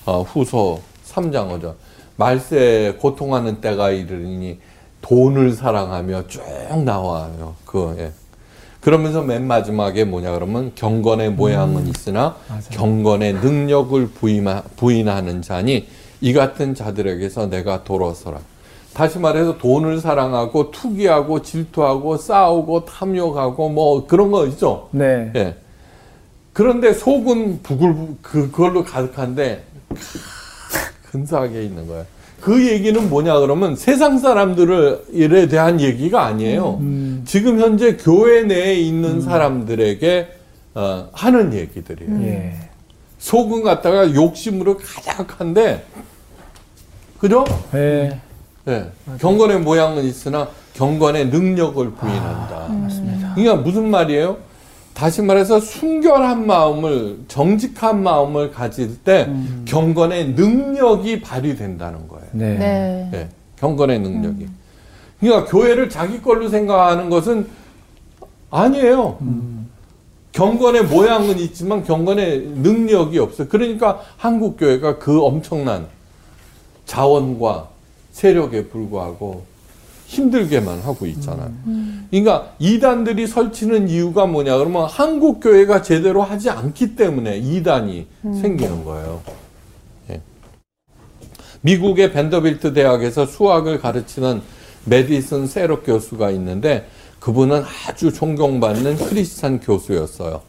[0.07, 0.79] 어, 후서
[1.09, 1.75] 3장 5절.
[2.17, 4.61] 말세에 고통하는 때가 이르니
[5.03, 6.43] 돈을 사랑하며 쭉
[6.85, 7.57] 나와요.
[7.65, 8.13] 그 예.
[8.81, 12.37] 그러면서 맨 마지막에 뭐냐 그러면 경건의 모양은 있으나
[12.71, 15.87] 경건의 능력을 부인하, 부인하는 자니
[16.21, 18.41] 이 같은 자들에게서 내가 돌아서라.
[18.95, 24.89] 다시 말해서 돈을 사랑하고 투기하고 질투하고 싸우고 탐욕하고 뭐 그런 거 있죠.
[24.91, 25.31] 네.
[25.37, 25.57] 예.
[26.53, 29.65] 그런데 속은 부글 그걸로 가득한데
[31.11, 32.05] 근사하게 있는 거예요.
[32.41, 36.79] 그 얘기는 뭐냐 그러면 세상 사람들에 대한 얘기가 아니에요.
[36.81, 37.23] 음.
[37.27, 40.29] 지금 현재 교회 내에 있는 사람들에게
[40.75, 42.23] 어, 하는 얘기들이에요.
[42.23, 42.55] 예.
[43.19, 45.85] 속은 갖다가 욕심으로 가득한데
[47.19, 47.45] 그죠?
[47.75, 48.19] 예.
[48.65, 48.91] 네.
[49.21, 52.69] 경건의 모양은 있으나 경건의 능력을 부인한다.
[52.69, 53.35] 맞습니다.
[53.35, 54.39] 그러니까 무슨 말이에요?
[54.95, 59.33] 다시 말해서 순결한 마음을 정직한 마음을 가질 때
[59.65, 62.27] 경건의 능력이 발휘된다는 거예요.
[62.33, 62.59] 네.
[62.59, 63.11] 네.
[63.15, 64.49] 예, 경건의 능력이.
[65.21, 67.49] 그러니까 교회를 자기 걸로 생각하는 것은
[68.51, 69.19] 아니에요.
[70.33, 73.49] 경건의 모양은 있지만 경건의 능력이 없어요.
[73.49, 75.87] 그러니까 한국 교회가 그 엄청난
[76.87, 77.69] 자원과
[78.13, 79.45] 세력에 불구하고
[80.11, 81.53] 힘들게만 하고 있잖아요.
[82.11, 89.23] 그러니까 이단들이 설치는 이유가 뭐냐 그러면 한국 교회가 제대로 하지 않기 때문에 이단이 생기는 거예요.
[90.11, 90.21] 예.
[91.61, 94.43] 미국의 벤더빌트 대학에서 수학을 가르치는
[94.85, 96.89] 메디슨 세록 교수가 있는데
[97.21, 100.41] 그분은 아주 존경받는 크리스찬 교수였어요.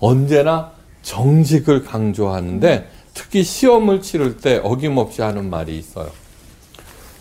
[0.00, 0.72] 언제나
[1.02, 6.10] 정직을 강조하는데 특히 시험을 치를 때 어김없이 하는 말이 있어요.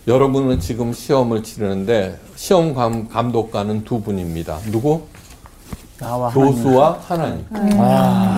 [0.08, 4.60] 여러분은 지금 시험을 치르는데 시험 감, 감독관은 두 분입니다.
[4.70, 5.04] 누구?
[5.98, 6.54] 나와 하나님.
[6.54, 7.46] 교수와 하나님.
[7.78, 8.38] 아,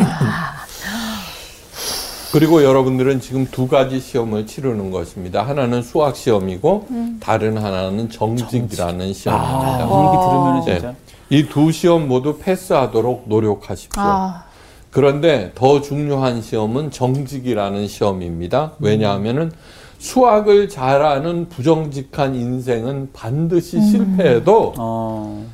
[2.32, 5.42] 그리고 여러분들은 지금 두 가지 시험을 치르는 것입니다.
[5.42, 6.88] 하나는 수학 시험이고
[7.20, 9.80] 다른 하나는 정직이라는 아, 시험입니다.
[9.80, 10.80] 이 얘기 들으면 네.
[10.80, 10.96] 진짜
[11.32, 14.00] 이두 시험 모두 패스하도록 노력하십시오.
[14.04, 14.44] 아,
[14.92, 18.74] 그런데 더 중요한 시험은 정직이라는 시험입니다.
[18.80, 19.52] 왜냐하면은
[20.00, 25.46] 수학을 잘하는 부정직한 인생은 반드시 실패해도 어,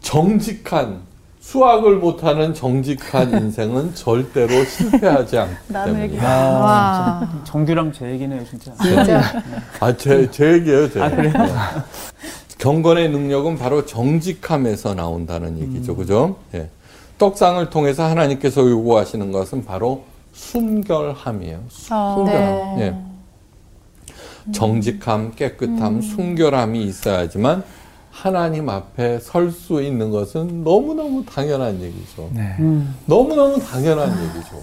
[0.00, 1.00] 정직한
[1.40, 6.18] 수학을 못하는 정직한 인생은 절대로 실패하지 않기 때문에.
[6.24, 7.42] 와.
[7.44, 8.72] 정규랑 제 얘기네요, 진짜.
[8.82, 9.22] 진짜.
[9.80, 11.00] 아, 제, 제 얘기예요, 제.
[11.00, 11.32] 아, 그래요?
[11.32, 11.48] 네.
[12.58, 15.96] 경건의 능력은 바로 정직함에서 나온다는 얘기죠.
[15.96, 16.36] 그죠?
[16.54, 16.68] 예.
[17.16, 21.58] 떡상을 통해서 하나님께서 요구하시는 것은 바로 순결함이에요.
[21.68, 22.26] 순결함.
[22.26, 22.76] 네.
[22.80, 23.09] 예.
[24.52, 27.62] 정직함, 깨끗함, 순결함이 있어야지만
[28.10, 32.28] 하나님 앞에 설 수 있는 것은 너무너무 당연한 얘기죠.
[32.34, 32.56] 네.
[32.58, 34.60] 음, 너무너무 당연한 얘기죠.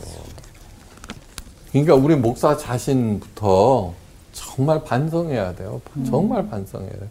[1.72, 3.94] 그러니까 우리 목사 자신부터
[4.34, 5.82] 정말 반성해야 돼요.
[6.06, 7.10] 정말 반성해야 돼요.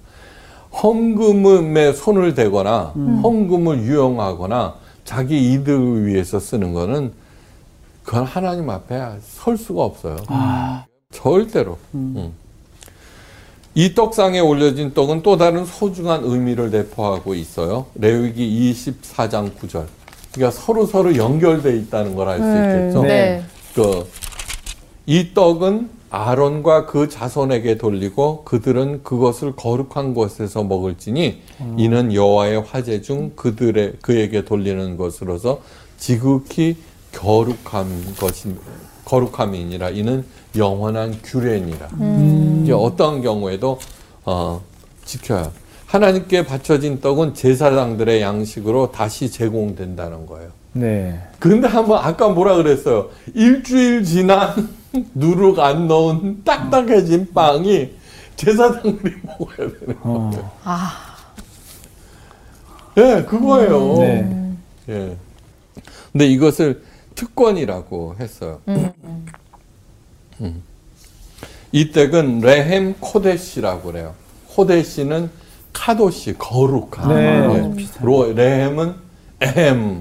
[0.82, 4.74] 헌금에 손을 대거나 헌금을 유용하거나
[5.04, 7.12] 자기 이득을 위해서 쓰는 거는
[8.04, 10.16] 그건 하나님 앞에 설 수가 없어요.
[11.10, 11.78] 절대로.
[11.94, 12.32] 음.
[13.78, 17.84] 이 떡상에 올려진 떡은 또 다른 소중한 의미를 내포하고 있어요.
[17.94, 19.84] 레위기 24장 9절.
[20.32, 23.02] 그러니까 서로 서로 연결돼 있다는 걸 알 수 있겠죠.
[23.02, 23.42] 네.
[23.74, 24.06] 그,
[25.04, 31.42] 이 떡은 아론과 그 자손에게 돌리고 그들은 그것을 거룩한 곳에서 먹을지니
[31.76, 35.60] 이는 여호와의 화제 중 그들의 그에게 돌리는 것으로서
[35.98, 36.76] 지극히
[37.12, 38.54] 거룩한 것이
[39.06, 40.24] 거룩함이니라 이는
[40.56, 41.88] 영원한 규례니라.
[42.62, 43.78] 이제 어떤 경우에도
[44.24, 44.60] 어,
[45.04, 45.50] 지켜야
[45.86, 50.50] 하나님께 바쳐진 떡은 제사장들의 양식으로 다시 제공된다는 거예요.
[50.72, 51.18] 네.
[51.38, 53.08] 근데 한번 아까 뭐라 그랬어요?
[53.34, 54.68] 일주일 지난
[55.14, 57.90] 누룩 안 넣은 딱딱해진 빵이
[58.34, 60.30] 제사장들이 먹어야 되는 어.
[60.32, 60.50] 거예요.
[60.64, 60.92] 아,
[62.98, 63.98] 예, 그거예요.
[63.98, 64.52] 네.
[64.88, 65.16] 예.
[66.12, 66.82] 근데 이것을
[67.16, 68.60] 특권이라고 했어요.
[68.68, 70.62] 음.
[71.72, 74.14] 이 댁은 레헴 코데시라고 그래요.
[74.48, 75.30] 코데시는
[75.72, 77.08] 카도시 거룩한.
[77.08, 77.82] 네.
[77.82, 77.86] 예.
[78.00, 78.94] 로, 레헴은
[79.40, 79.98] 에헴.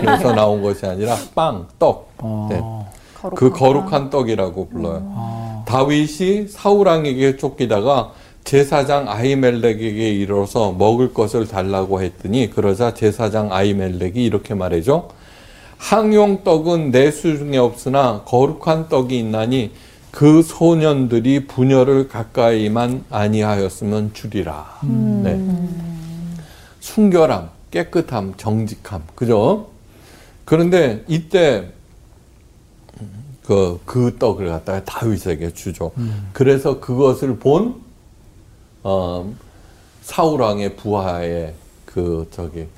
[0.00, 2.12] 그래서 나온 것이 아니라 빵, 떡.
[2.18, 2.48] 어.
[2.50, 2.62] 네.
[3.34, 5.64] 그 거룩한 떡이라고 불러요.
[5.66, 8.12] 다윗이 사우랑에게 쫓기다가
[8.44, 15.08] 제사장 아이멜렉에게 이르러서 먹을 것을 달라고 했더니 그러자 제사장 아이멜렉이 이렇게 말해줘.
[15.84, 19.70] 항용 떡은 내 수 중에 없으나 거룩한 떡이 있나니
[20.10, 24.78] 그 소년들이 분열을 가까이만 아니하였으면 주리라.
[24.82, 25.38] 네.
[26.80, 29.68] 순결함, 깨끗함, 정직함, 그죠?
[30.46, 31.68] 그런데 이때
[33.44, 35.92] 그, 그 떡을 갖다가 다윗에게 주죠.
[36.32, 37.82] 그래서 그것을 본,
[38.82, 39.30] 어,
[40.00, 41.52] 사울왕의 부하의
[41.84, 42.68] 그, 저기,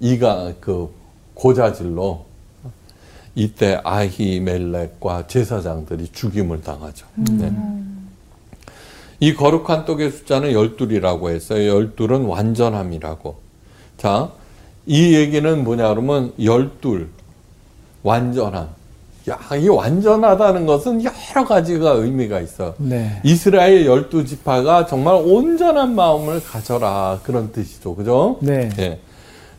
[0.00, 0.92] 이가, 그,
[1.34, 2.27] 고자질로
[3.38, 7.06] 이때 아히멜렉과 제사장들이 죽임을 당하죠.
[7.14, 7.52] 네.
[9.20, 11.68] 이 거룩한 떡의 숫자는 열둘이라고 했어요.
[11.68, 13.36] 열둘은 완전함이라고.
[13.96, 14.32] 자,
[14.86, 17.10] 이 얘기는 뭐냐 그러면 열둘,
[18.02, 18.70] 완전함.
[19.30, 22.74] 야, 이 완전하다는 것은 여러 가지가 의미가 있어.
[22.78, 23.20] 네.
[23.22, 28.38] 이스라엘 열두 지파가 정말 온전한 마음을 가져라 그런 뜻이죠, 그죠?
[28.40, 28.68] 네.
[28.80, 28.98] 예.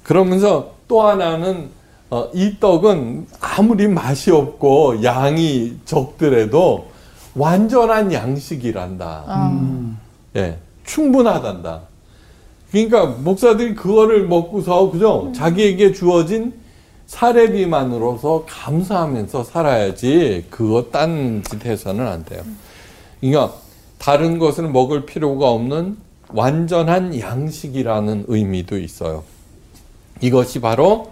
[0.04, 1.79] 그러면서 또 하나는
[2.10, 6.88] 어, 이 떡은 아무리 맛이 없고 양이 적더라도
[7.36, 9.24] 완전한 양식이란다.
[9.28, 9.95] 어.
[10.36, 11.82] 예, 충분하단다.
[12.72, 15.32] 그러니까 목사들이 그거를 먹고서 그죠?
[15.36, 16.54] 자기에게 주어진
[17.08, 22.41] 사례비만으로서 감사하면서 살아야지 그거 딴 짓 해서는 안 돼요.
[23.19, 23.54] 그러니까
[23.98, 25.98] 다른 것을 먹을 필요가 없는
[26.30, 29.24] 완전한 양식이라는 의미도 있어요.
[30.22, 31.12] 이것이 바로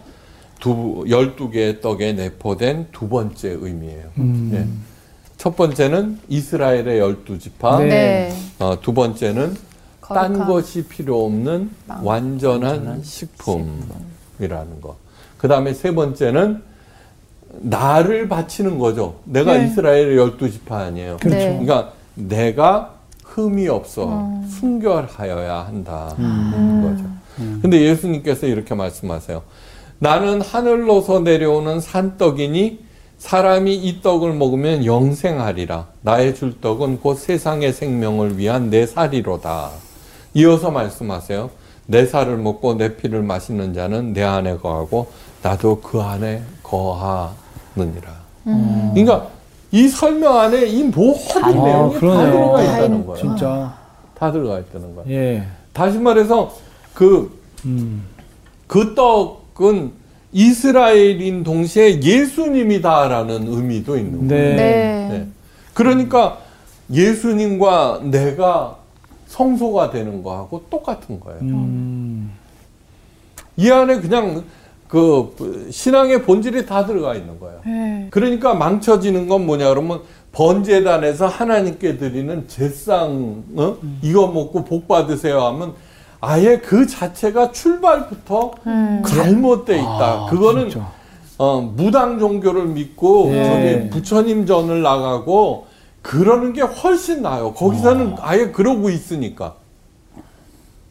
[0.60, 4.06] 두, 12개의 떡에 내포된 두 번째 의미예요.
[4.18, 4.52] 음.
[4.54, 4.68] 예.
[5.38, 7.88] 첫 번째는 이스라엘의 열두 지파, 네.
[7.88, 8.36] 네.
[8.60, 9.56] 어, 두 번째는
[10.02, 12.06] 딴 거룩한 것이 필요 없는 빵.
[12.06, 14.96] 완전한 식품이라는 거.
[15.38, 16.64] 그 다음에 세 번째는
[17.60, 19.20] 나를 바치는 거죠.
[19.26, 19.68] 내가 네.
[19.68, 21.18] 이스라엘의 열두 지파 아니에요.
[21.18, 21.38] 그렇죠.
[21.38, 21.60] 네.
[21.60, 24.48] 그러니까 내가 흠이 없어 음.
[24.50, 26.16] 순결하여야 한다.
[26.18, 26.82] 음.
[27.38, 27.62] 거죠.
[27.62, 29.44] 근데 예수님께서 이렇게 말씀하세요.
[30.00, 32.86] 나는 하늘로서 내려오는 산떡이니
[33.18, 35.88] 사람이 이 떡을 먹으면 영생하리라.
[36.02, 39.72] 나의 줄 떡은 곧 세상의 생명을 위한 내 살이로다.
[40.36, 41.50] 이어서 말씀하세요.
[41.88, 45.08] 내 살을 먹고 내 피를 마시는 자는 내 안에 거하고
[45.42, 48.12] 나도 그 안에 거하느니라.
[48.48, 48.92] 음.
[48.94, 49.28] 그러니까
[49.72, 52.32] 이 설명 안에 이 모든 아, 내용이 다 그러네요.
[52.32, 53.22] 들어가 다 있다는 있- 거예요.
[53.22, 53.78] 진짜.
[54.14, 55.12] 다 들어가 있다는 거예요.
[55.12, 55.44] 예.
[55.74, 56.54] 다시 말해서
[56.94, 58.04] 그 음.
[58.68, 59.92] 그 떡 은
[60.32, 64.56] 이스라엘인 동시에 예수님이다라는 의미도 있는 거예요.
[64.56, 64.56] 네.
[64.56, 65.08] 네.
[65.10, 65.28] 네.
[65.74, 66.40] 그러니까
[66.92, 68.78] 예수님과 내가
[69.28, 71.40] 성소가 되는 거하고 똑같은 거예요.
[71.42, 72.32] 음.
[73.56, 74.44] 이 안에 그냥
[74.88, 77.60] 그 신앙의 본질이 다 들어가 있는 거예요.
[77.66, 78.08] 네.
[78.10, 83.78] 그러니까 망쳐지는 건 뭐냐 그러면 번제단에서 하나님께 드리는 제상 어?
[84.02, 85.74] 이거 먹고 복 받으세요 하면
[86.20, 89.04] 아예 그 자체가 출발부터 음.
[89.06, 89.88] 잘못돼 있다.
[89.90, 90.88] 아, 그거는 진짜.
[91.38, 93.44] 어, 무당 종교를 믿고 예.
[93.46, 95.68] 저기 부처님 전을 나가고
[96.02, 97.54] 그러는 게 훨씬 나아요.
[97.54, 99.56] 거기서는 아예 그러고 있으니까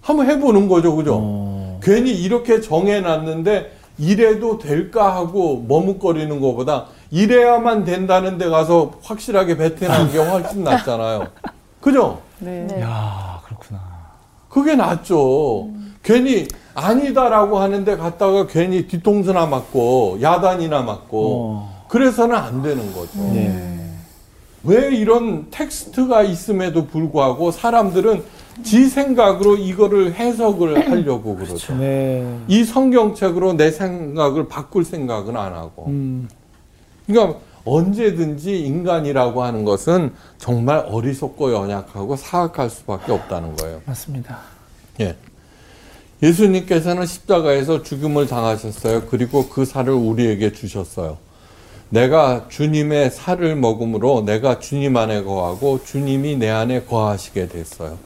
[0.01, 1.19] 한번 해보는 거죠, 그죠?
[1.21, 1.81] 어.
[1.83, 10.19] 괜히 이렇게 정해놨는데 이래도 될까 하고 머뭇거리는 것보다 이래야만 된다는 데 가서 확실하게 베테는 게
[10.23, 11.27] 훨씬 낫잖아요.
[11.81, 12.19] 그죠?
[12.39, 12.67] 네.
[12.69, 12.83] 네.
[12.83, 13.36] 야,
[14.57, 15.69] 그게 낫죠.
[16.03, 21.85] 괜히 아니다라고 하는데 갔다가 괜히 뒤통수나 맞고 야단이나 맞고 어.
[21.89, 23.19] 그래서는 안 되는 거죠.
[23.35, 23.53] 예.
[24.65, 28.23] 왜 이런 텍스트가 있음에도 불구하고 사람들은
[28.63, 31.75] 지 생각으로 이거를 해석을 하려고 그러죠.
[31.75, 32.27] 네.
[32.49, 35.85] 이 성경책으로 내 생각을 바꿀 생각은 안 하고.
[35.89, 36.31] 음.
[37.07, 43.83] 그러니까 언제든지 인간이라고 하는 것은 정말 어리석고 연약하고 사악할 수밖에 없다는 거예요.
[43.85, 44.39] 맞습니다.
[45.01, 45.17] 예.
[46.23, 49.03] 예수님께서는 십자가에서 죽음을 당하셨어요.
[49.11, 51.19] 그리고 그 살을 우리에게 주셨어요.
[51.91, 57.99] 내가 주님의 살을 먹음으로 내가 주님 안에 거하고 주님이 내 안에 거하시게 됐어요.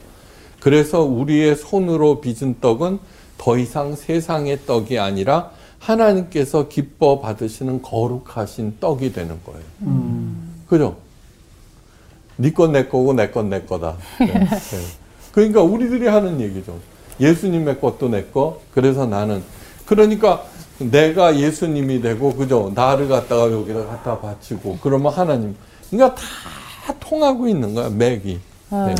[0.59, 2.99] 그래서 우리의 손으로 빚은 떡은
[3.37, 9.61] 더 이상 세상의 떡이 아니라 하나님께서 기뻐 받으시는 거룩하신 떡이 되는 거예요.
[10.67, 10.95] 그죠?
[12.37, 13.97] 네건내 거고 내 건 내 거다.
[14.19, 14.49] 네, 네.
[15.31, 16.77] 그러니까 우리들이 하는 얘기죠.
[17.19, 18.61] 예수님의 것도 내 거.
[18.73, 19.43] 그래서 나는
[19.85, 20.43] 그러니까
[20.79, 22.71] 내가 예수님이 되고 그죠?
[22.73, 25.55] 나를 갖다가 여기다 갖다 바치고 그러면 하나님.
[25.89, 28.39] 그러니까 다 통하고 있는 거야 맥이.
[28.71, 28.95] 네.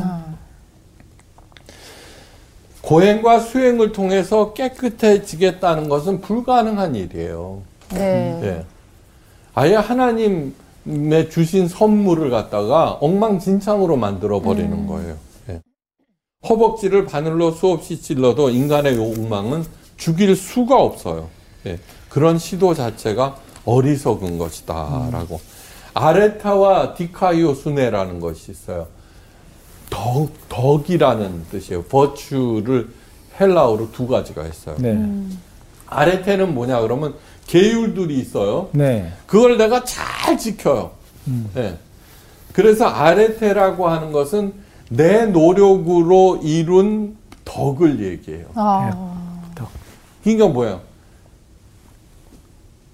[2.82, 7.62] 고행과 수행을 통해서 깨끗해지겠다는 것은 불가능한 일이에요.
[7.94, 8.40] 네.
[8.44, 8.66] 예.
[9.54, 15.18] 아예 하나님의 주신 선물을 갖다가 엉망진창으로 만들어 버리는 거예요.
[15.50, 15.62] 예.
[16.48, 19.64] 허벅지를 바늘로 수없이 찔러도 인간의 욕망은
[19.98, 21.30] 죽일 수가 없어요.
[21.68, 21.78] 예.
[22.10, 25.40] 그런 시도 자체가 어리석은 것이다라고.
[25.94, 28.88] 아레타와 디카이오수네라는 것이 있어요.
[30.02, 31.84] 덕, 덕이라는 뜻이에요.
[31.84, 32.90] 버추를
[33.40, 34.76] 헬라어로 두 가지가 있어요.
[34.80, 34.98] 네.
[35.86, 37.14] 아레테는 뭐냐 그러면
[37.46, 38.70] 계율들이 있어요.
[38.72, 39.14] 네.
[39.28, 40.92] 그걸 내가 잘 지켜요.
[41.58, 41.78] 예.
[42.54, 44.54] 그래서 아레테라고 하는 것은
[44.90, 48.48] 내 노력으로 이룬 덕을 얘기해요.
[48.56, 49.12] 아.
[50.24, 50.82] 그러니까 뭐예요?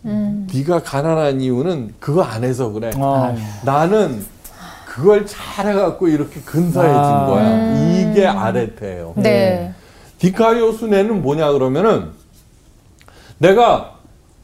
[0.05, 0.47] 음.
[0.53, 2.91] 네가 가난한 이유는 그거 안 해서 그래.
[2.95, 4.25] 아, 나는
[4.97, 7.25] 그걸 잘해갖고 이렇게 근사해진 아.
[7.27, 7.49] 거야.
[7.49, 8.09] 음.
[8.11, 9.13] 이게 아레테예요.
[9.17, 9.71] 네.
[10.17, 12.09] 디카이오스네는 뭐냐 그러면은
[13.37, 13.97] 내가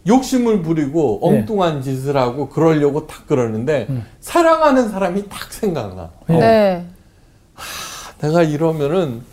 [0.06, 1.40] 욕심을 부리고 네.
[1.40, 3.88] 엉뚱한 짓을 하고 그러려고 딱 그러는데
[4.20, 6.12] 사랑하는 사람이 딱 생각나.
[6.28, 6.40] 네.
[6.40, 6.86] 네.
[8.22, 9.24] 내가 이러면은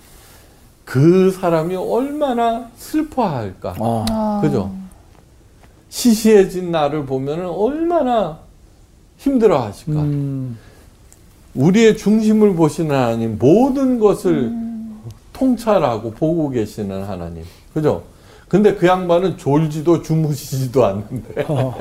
[0.86, 3.74] 그 사람이 얼마나 슬퍼할까.
[3.78, 4.40] 아.
[4.42, 4.74] 그죠?
[5.90, 8.38] 시시해진 나를 보면은 얼마나
[9.18, 10.00] 힘들어 하실까.
[10.00, 10.58] 음.
[11.54, 14.52] 우리의 중심을 보시는 하나님, 모든 것을
[15.32, 17.44] 통찰하고 보고 계시는 하나님.
[17.74, 18.02] 그죠?
[18.48, 21.44] 근데 그 양반은 졸지도 주무시지도 않는데.
[21.48, 21.78] 어.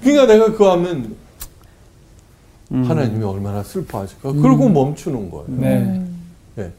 [0.00, 1.16] 그러니까 내가 그거 하면
[2.72, 2.84] 음.
[2.84, 4.32] 하나님이 얼마나 슬퍼하실까.
[4.32, 5.46] 그러고 멈추는 거예요.
[5.48, 6.04] 네.
[6.58, 6.72] 예.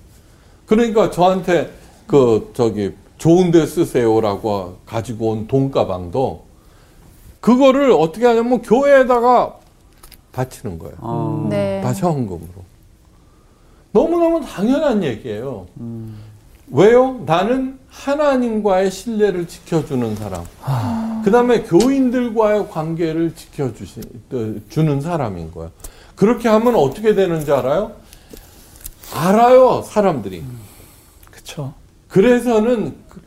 [0.65, 1.71] 그러니까 저한테
[2.07, 6.43] 그 저기 좋은 데 쓰세요라고 가지고 온 돈가방도
[7.39, 9.59] 그거를 어떻게 하냐면 교회에다가
[10.37, 10.95] 바치는 거예요.
[10.99, 11.47] 어.
[11.49, 11.79] 네.
[11.81, 12.49] 다시 헌금으로.
[13.91, 15.67] 너무너무 당연한 얘기예요.
[16.71, 17.21] 왜요?
[17.25, 20.43] 나는 하나님과의 신뢰를 지켜주는 사람.
[21.23, 24.01] 그 다음에 교인들과의 관계를 지켜주시,
[24.33, 25.71] 어, 주는 사람인 거예요.
[26.15, 27.91] 그렇게 하면 어떻게 되는지 알아요?
[29.13, 30.43] 알아요, 사람들이.
[31.29, 31.73] 그쵸.
[32.07, 33.21] 그래서는 그-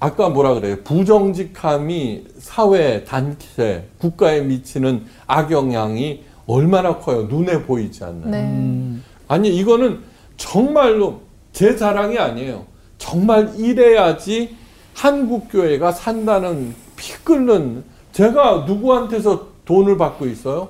[0.00, 0.76] 아까 뭐라 그래요?
[0.84, 7.22] 부정직함이 사회, 단체, 국가에 미치는 악영향이 얼마나 커요?
[7.22, 8.30] 눈에 보이지 않는.
[8.30, 8.42] 네.
[8.42, 9.04] 음.
[9.28, 10.00] 아니 이거는
[10.36, 11.20] 정말로
[11.52, 12.66] 제 자랑이 아니에요.
[12.98, 14.56] 정말 이래야지
[14.94, 20.68] 한국 교회가 산다는 피 끓는 제가 누구한테서 돈을 받고 있어요?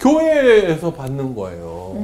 [0.00, 1.96] 교회에서 받는 거예요.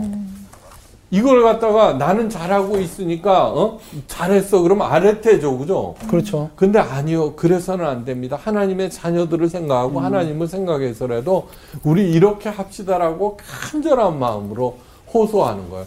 [1.11, 3.81] 이걸 갖다가 나는 잘하고 있으니까 어?
[4.07, 5.95] 잘했어 그러면 아래태죠 그죠?
[6.09, 6.51] 그렇죠.
[6.55, 7.35] 근데 아니요.
[7.35, 8.39] 그래서는 안 됩니다.
[8.41, 11.49] 하나님의 자녀들을 생각하고 하나님을 생각해서라도
[11.83, 14.79] 우리 이렇게 합시다라고 간절한 마음으로
[15.13, 15.87] 호소하는 거예요.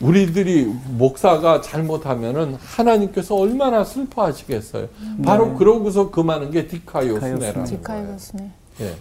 [0.00, 4.86] 우리들이 목사가 잘못하면은 하나님께서 얼마나 슬퍼하시겠어요.
[5.24, 7.64] 바로 그러고서 금하는 게 디카요스네라는 거예요.
[7.64, 8.50] 디카이거스네.
[8.82, 8.94] 예.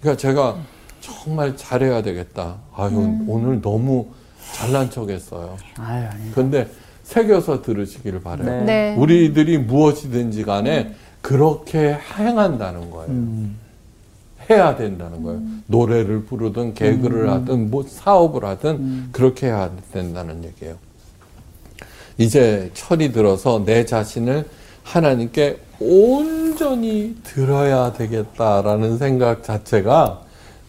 [0.00, 0.56] 그러니까 제가
[1.00, 2.56] 정말 잘해야 되겠다.
[2.74, 4.06] 아유 오늘 너무
[4.54, 5.56] 잘난 척 했어요.
[5.78, 6.32] 아유, 아니.
[6.32, 6.68] 근데
[7.02, 8.46] 새겨서 들으시기를 바래요.
[8.46, 8.64] 네.
[8.64, 8.96] 네.
[8.96, 13.10] 우리들이 무엇이든지 간에 그렇게 행한다는 거예요.
[13.10, 13.56] 음.
[14.48, 15.40] 해야 된다는 거예요.
[15.66, 20.76] 노래를 부르든 개그를 하든 뭐 사업을 하든 그렇게 해야 된다는 얘기예요.
[22.18, 24.48] 이제 철이 들어서 내 자신을
[24.82, 30.22] 하나님께 온전히 들어야 되겠다라는 생각 자체가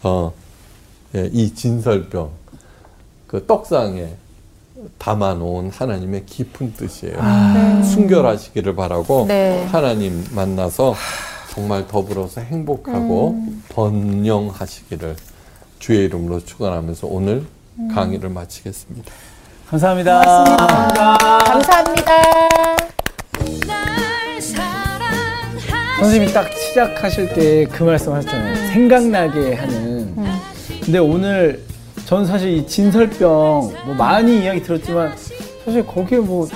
[0.04, 0.32] 어,
[1.14, 2.30] 예, 이 진설병
[3.32, 4.08] 그 떡상에
[4.98, 7.16] 담아놓은 하나님의 깊은 뜻이에요.
[7.82, 9.64] 순결하시기를 바라고 네.
[9.72, 10.94] 하나님 만나서
[11.54, 15.16] 정말 더불어서 행복하고 번영하시기를
[15.78, 17.46] 주의 이름으로 축원하면서 오늘
[17.94, 19.10] 강의를 마치겠습니다.
[19.66, 20.20] 감사합니다.
[21.38, 22.12] 감사합니다.
[26.00, 28.72] 선생님이 딱 시작하실 때 그 말씀 하셨잖아요.
[28.74, 30.14] 생각나게 하는.
[30.84, 31.62] 근데 오늘
[32.12, 35.14] 전 사실 이 진설병 뭐 많이 이야기 들었지만
[35.64, 36.46] 사실 거기에 뭐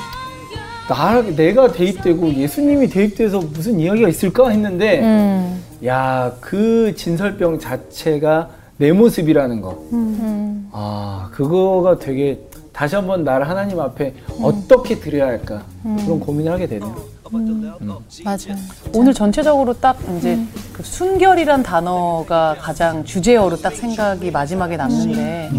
[0.87, 5.65] 나, 내가 대입되고 예수님이 대입돼서 무슨 이야기가 있을까 했는데 음.
[5.87, 9.83] 야, 그 진설병 자체가 내 모습이라는 거.
[9.95, 10.69] 음.
[10.73, 12.39] 아, 그거가 되게
[12.75, 16.95] 다시 한번 나를 하나님 앞에 어떻게 드려야 할까 그런 고민을 하게 되네요.
[18.25, 18.55] 맞아.
[18.95, 20.39] 오늘 전체적으로 딱 이제
[20.73, 25.51] 그 순결이란 단어가 가장 주제어로 딱 생각이 마지막에 남는데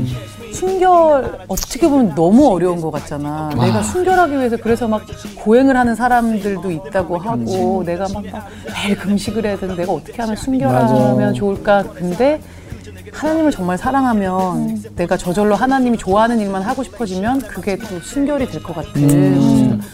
[0.53, 3.49] 순결 어떻게 보면 너무 어려운 것 같잖아.
[3.49, 5.03] 내가 순결하기 위해서 그래서 막
[5.35, 10.35] 고행을 하는 사람들도 있다고 하고 내가 막, 막 매일 금식을 해야 되는데 내가 어떻게 하면
[10.35, 11.33] 순결하면 맞아.
[11.33, 11.83] 좋을까.
[11.83, 12.41] 근데
[13.17, 18.75] 하나님을 정말 사랑하면 내가 저절로 하나님이 좋아하는 일만 하고 싶어지면 그게 또 순결이 될 것
[18.75, 18.91] 같아.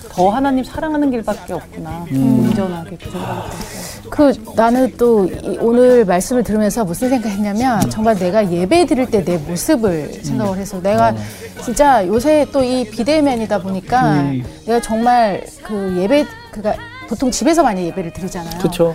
[0.09, 2.05] 더 하나님 사랑하는 길밖에 없구나.
[2.11, 4.09] 온전하게 그 생각이 들었어요.
[4.09, 9.38] 그 나는 또 이- 오늘 말씀을 들으면서 무슨 생각했냐면 정말 내가 예배 드릴 때 내
[9.38, 11.15] 모습을 생각을 해서 내가
[11.63, 14.24] 진짜 요새 또 이 비대면이다 보니까
[14.65, 16.74] 내가 정말 그 예배 그가
[17.07, 18.57] 보통 집에서 많이 예배를 드리잖아요.
[18.59, 18.93] 그렇죠.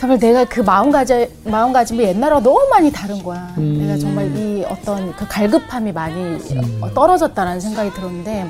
[0.00, 3.52] 정말 내가 그 마음가짐 마음가짐이 옛날하고 너무 많이 다른 거야.
[3.56, 6.38] 내가 정말 이 어떤 그 갈급함이 많이
[6.80, 8.46] 어, 떨어졌다라는 생각이 들었는데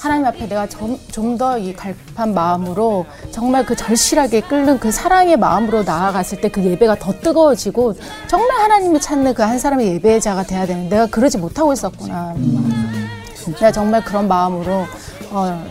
[0.00, 0.98] 하나님 앞에 내가 좀
[1.38, 6.96] 더 이 갈급한 마음으로 정말 그 절실하게 끓는 그 사랑의 마음으로 나아갔을 때 그 예배가
[6.98, 7.94] 더 뜨거워지고
[8.26, 12.34] 정말 하나님이 찾는 그 한 사람의 예배자가 돼야 되는데 내가 그러지 못하고 있었구나.
[13.54, 14.86] 내가 정말 그런 마음으로
[15.30, 15.64] 어,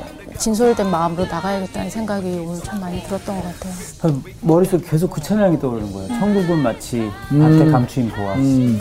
[0.46, 4.20] 진솔된 마음으로 나가야겠다는 생각이 오늘 참 많이 들었던 것 같아요.
[4.42, 6.08] 머릿속에 계속 그 찬양이 떠오르는 거예요.
[6.08, 7.40] 천국은 마치 음.
[7.60, 8.32] 밭에 감추인 보화.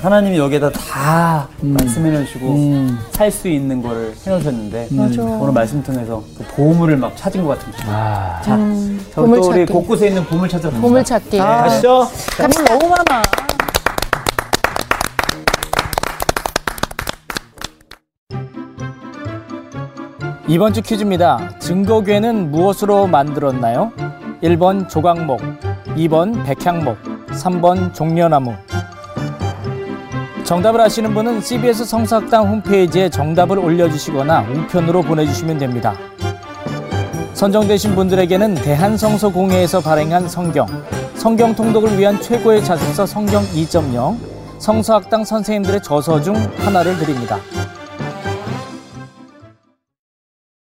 [0.03, 2.99] 하나님이 여기에다 다 말씀해 놓으시고 음.
[3.13, 5.23] 살수 있는 거를 해 놓으셨는데 맞아.
[5.23, 7.91] 오늘 말씀 통해서 그 보물을 막 찾은 것 같은 기분.
[7.95, 8.41] 아.
[8.43, 9.67] 자, 음, 또 우리.
[9.67, 10.81] 곳곳에 있는 보물 찾아봅니다.
[10.81, 11.37] 보물 찾기.
[11.37, 12.09] 가시죠.
[12.39, 13.23] 물 너무 많아.
[20.49, 21.51] 이번 주 퀴즈입니다.
[21.59, 23.93] 증거괴는 무엇으로 만들었나요?
[24.43, 25.41] 1번 조각목,
[25.97, 26.97] 2번 백향목,
[27.29, 28.55] 3번 종려나무.
[30.45, 35.95] 정답을 아시는 분은 CBS 성사학당 홈페이지에 정답을 올려주시거나 우편으로 보내주시면 됩니다.
[37.35, 40.67] 선정되신 분들에게는 대한성서공회에서 발행한 성경,
[41.15, 44.17] 성경 통독을 위한 최고의 자습서 성경 2.0,
[44.59, 47.39] 성서학당 선생님들의 저서 중 하나를 드립니다.